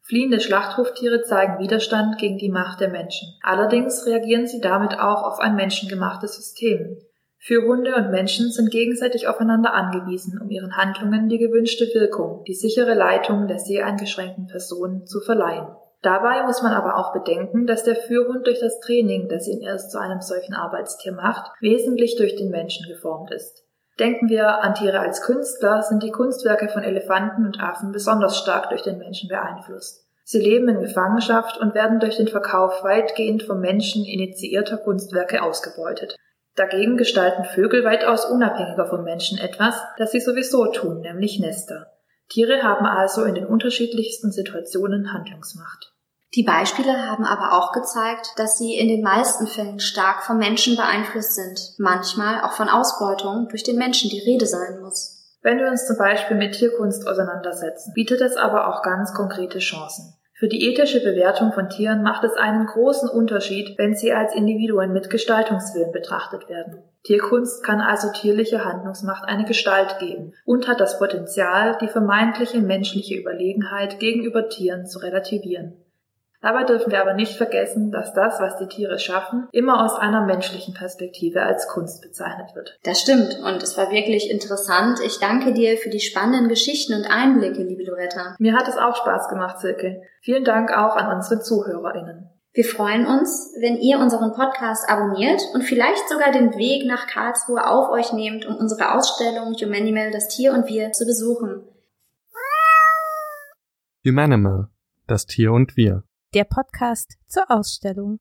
Fliehende 0.02 0.40
Schlachthoftiere 0.40 1.22
zeigen 1.22 1.60
Widerstand 1.60 2.18
gegen 2.18 2.38
die 2.38 2.48
Macht 2.48 2.80
der 2.80 2.88
Menschen. 2.88 3.28
Allerdings 3.40 4.04
reagieren 4.04 4.48
sie 4.48 4.60
damit 4.60 4.98
auch 4.98 5.22
auf 5.22 5.38
ein 5.38 5.54
menschengemachtes 5.54 6.34
System. 6.34 6.96
Für 7.38 7.62
Hunde 7.62 7.94
und 7.94 8.10
Menschen 8.10 8.50
sind 8.50 8.72
gegenseitig 8.72 9.28
aufeinander 9.28 9.74
angewiesen, 9.74 10.40
um 10.42 10.50
ihren 10.50 10.76
Handlungen 10.76 11.28
die 11.28 11.38
gewünschte 11.38 11.84
Wirkung, 11.94 12.42
die 12.48 12.54
sichere 12.54 12.94
Leitung 12.94 13.46
der 13.46 13.60
sehr 13.60 13.86
eingeschränkten 13.86 14.48
Person 14.48 15.06
zu 15.06 15.20
verleihen. 15.20 15.68
Dabei 16.02 16.44
muss 16.44 16.62
man 16.62 16.72
aber 16.72 16.96
auch 16.96 17.12
bedenken, 17.12 17.66
dass 17.66 17.82
der 17.82 17.96
Führhund 17.96 18.46
durch 18.46 18.60
das 18.60 18.80
Training, 18.80 19.28
das 19.28 19.48
ihn 19.48 19.62
erst 19.62 19.90
zu 19.90 19.98
einem 19.98 20.20
solchen 20.20 20.54
Arbeitstier 20.54 21.12
macht, 21.12 21.50
wesentlich 21.60 22.16
durch 22.16 22.36
den 22.36 22.50
Menschen 22.50 22.86
geformt 22.88 23.32
ist. 23.32 23.64
Denken 23.98 24.28
wir 24.28 24.62
an 24.62 24.74
Tiere 24.74 25.00
als 25.00 25.22
Künstler, 25.22 25.82
sind 25.82 26.02
die 26.02 26.10
Kunstwerke 26.10 26.68
von 26.68 26.82
Elefanten 26.82 27.46
und 27.46 27.60
Affen 27.60 27.92
besonders 27.92 28.36
stark 28.38 28.68
durch 28.68 28.82
den 28.82 28.98
Menschen 28.98 29.28
beeinflusst. 29.28 30.06
Sie 30.22 30.40
leben 30.40 30.68
in 30.68 30.80
Gefangenschaft 30.80 31.56
und 31.58 31.74
werden 31.74 32.00
durch 32.00 32.16
den 32.16 32.28
Verkauf 32.28 32.82
weitgehend 32.82 33.44
vom 33.44 33.60
Menschen 33.60 34.04
initiierter 34.04 34.76
Kunstwerke 34.76 35.42
ausgebeutet. 35.42 36.16
Dagegen 36.56 36.96
gestalten 36.96 37.44
Vögel 37.44 37.84
weitaus 37.84 38.24
unabhängiger 38.26 38.86
vom 38.86 39.04
Menschen 39.04 39.38
etwas, 39.38 39.80
das 39.98 40.10
sie 40.10 40.20
sowieso 40.20 40.66
tun, 40.66 41.00
nämlich 41.00 41.38
Nester. 41.38 41.92
Tiere 42.28 42.62
haben 42.62 42.86
also 42.86 43.24
in 43.24 43.34
den 43.34 43.46
unterschiedlichsten 43.46 44.32
Situationen 44.32 45.12
Handlungsmacht. 45.12 45.92
Die 46.34 46.42
Beispiele 46.42 47.08
haben 47.08 47.24
aber 47.24 47.52
auch 47.52 47.72
gezeigt, 47.72 48.32
dass 48.36 48.58
sie 48.58 48.76
in 48.76 48.88
den 48.88 49.02
meisten 49.02 49.46
Fällen 49.46 49.80
stark 49.80 50.22
vom 50.22 50.36
Menschen 50.36 50.76
beeinflusst 50.76 51.34
sind, 51.34 51.74
manchmal 51.78 52.42
auch 52.42 52.52
von 52.52 52.68
Ausbeutung 52.68 53.48
durch 53.48 53.62
den 53.62 53.76
Menschen 53.76 54.10
die 54.10 54.20
Rede 54.20 54.46
sein 54.46 54.80
muss. 54.80 55.38
Wenn 55.42 55.58
wir 55.58 55.68
uns 55.68 55.86
zum 55.86 55.96
Beispiel 55.96 56.36
mit 56.36 56.54
Tierkunst 56.56 57.06
auseinandersetzen, 57.08 57.92
bietet 57.94 58.20
es 58.20 58.36
aber 58.36 58.68
auch 58.68 58.82
ganz 58.82 59.14
konkrete 59.14 59.60
Chancen. 59.60 60.12
Für 60.38 60.48
die 60.48 60.68
ethische 60.68 61.02
Bewertung 61.02 61.54
von 61.54 61.70
Tieren 61.70 62.02
macht 62.02 62.22
es 62.22 62.34
einen 62.34 62.66
großen 62.66 63.08
Unterschied, 63.08 63.78
wenn 63.78 63.94
sie 63.94 64.12
als 64.12 64.34
Individuen 64.34 64.92
mit 64.92 65.08
Gestaltungswillen 65.08 65.92
betrachtet 65.92 66.50
werden. 66.50 66.82
Tierkunst 67.04 67.64
kann 67.64 67.80
also 67.80 68.12
tierlicher 68.12 68.62
Handlungsmacht 68.62 69.26
eine 69.26 69.46
Gestalt 69.46 69.98
geben 69.98 70.34
und 70.44 70.68
hat 70.68 70.80
das 70.80 70.98
Potenzial, 70.98 71.78
die 71.80 71.88
vermeintliche 71.88 72.60
menschliche 72.60 73.14
Überlegenheit 73.14 73.98
gegenüber 73.98 74.50
Tieren 74.50 74.84
zu 74.84 74.98
relativieren. 74.98 75.72
Dabei 76.46 76.62
dürfen 76.62 76.92
wir 76.92 77.00
aber 77.00 77.14
nicht 77.14 77.36
vergessen, 77.36 77.90
dass 77.90 78.12
das, 78.12 78.38
was 78.38 78.56
die 78.56 78.68
Tiere 78.68 79.00
schaffen, 79.00 79.48
immer 79.50 79.84
aus 79.84 79.98
einer 79.98 80.24
menschlichen 80.24 80.74
Perspektive 80.74 81.42
als 81.42 81.66
Kunst 81.66 82.02
bezeichnet 82.02 82.54
wird. 82.54 82.78
Das 82.84 83.00
stimmt 83.00 83.40
und 83.44 83.64
es 83.64 83.76
war 83.76 83.90
wirklich 83.90 84.30
interessant. 84.30 85.00
Ich 85.04 85.18
danke 85.18 85.52
dir 85.52 85.76
für 85.76 85.90
die 85.90 85.98
spannenden 85.98 86.48
Geschichten 86.48 86.94
und 86.94 87.10
Einblicke, 87.10 87.64
liebe 87.64 87.82
Loretta. 87.82 88.36
Mir 88.38 88.54
hat 88.54 88.68
es 88.68 88.76
auch 88.76 88.94
Spaß 88.94 89.28
gemacht, 89.28 89.58
Silke. 89.58 90.02
Vielen 90.20 90.44
Dank 90.44 90.70
auch 90.70 90.94
an 90.94 91.16
unsere 91.16 91.40
ZuhörerInnen. 91.40 92.30
Wir 92.52 92.64
freuen 92.64 93.06
uns, 93.08 93.52
wenn 93.60 93.78
ihr 93.78 93.98
unseren 93.98 94.32
Podcast 94.32 94.88
abonniert 94.88 95.42
und 95.52 95.62
vielleicht 95.62 96.08
sogar 96.08 96.30
den 96.30 96.52
Weg 96.56 96.86
nach 96.86 97.08
Karlsruhe 97.08 97.66
auf 97.66 97.90
euch 97.90 98.12
nehmt, 98.12 98.46
um 98.46 98.54
unsere 98.54 98.94
Ausstellung 98.94 99.52
Humanimal, 99.60 100.12
das 100.12 100.28
Tier 100.28 100.52
und 100.52 100.68
wir 100.68 100.92
zu 100.92 101.06
besuchen. 101.06 101.64
Humanimal, 104.06 104.68
das 105.08 105.26
Tier 105.26 105.50
und 105.50 105.76
wir 105.76 106.05
Der 106.34 106.44
Podcast 106.44 107.16
zur 107.28 107.50
Ausstellung. 107.50 108.18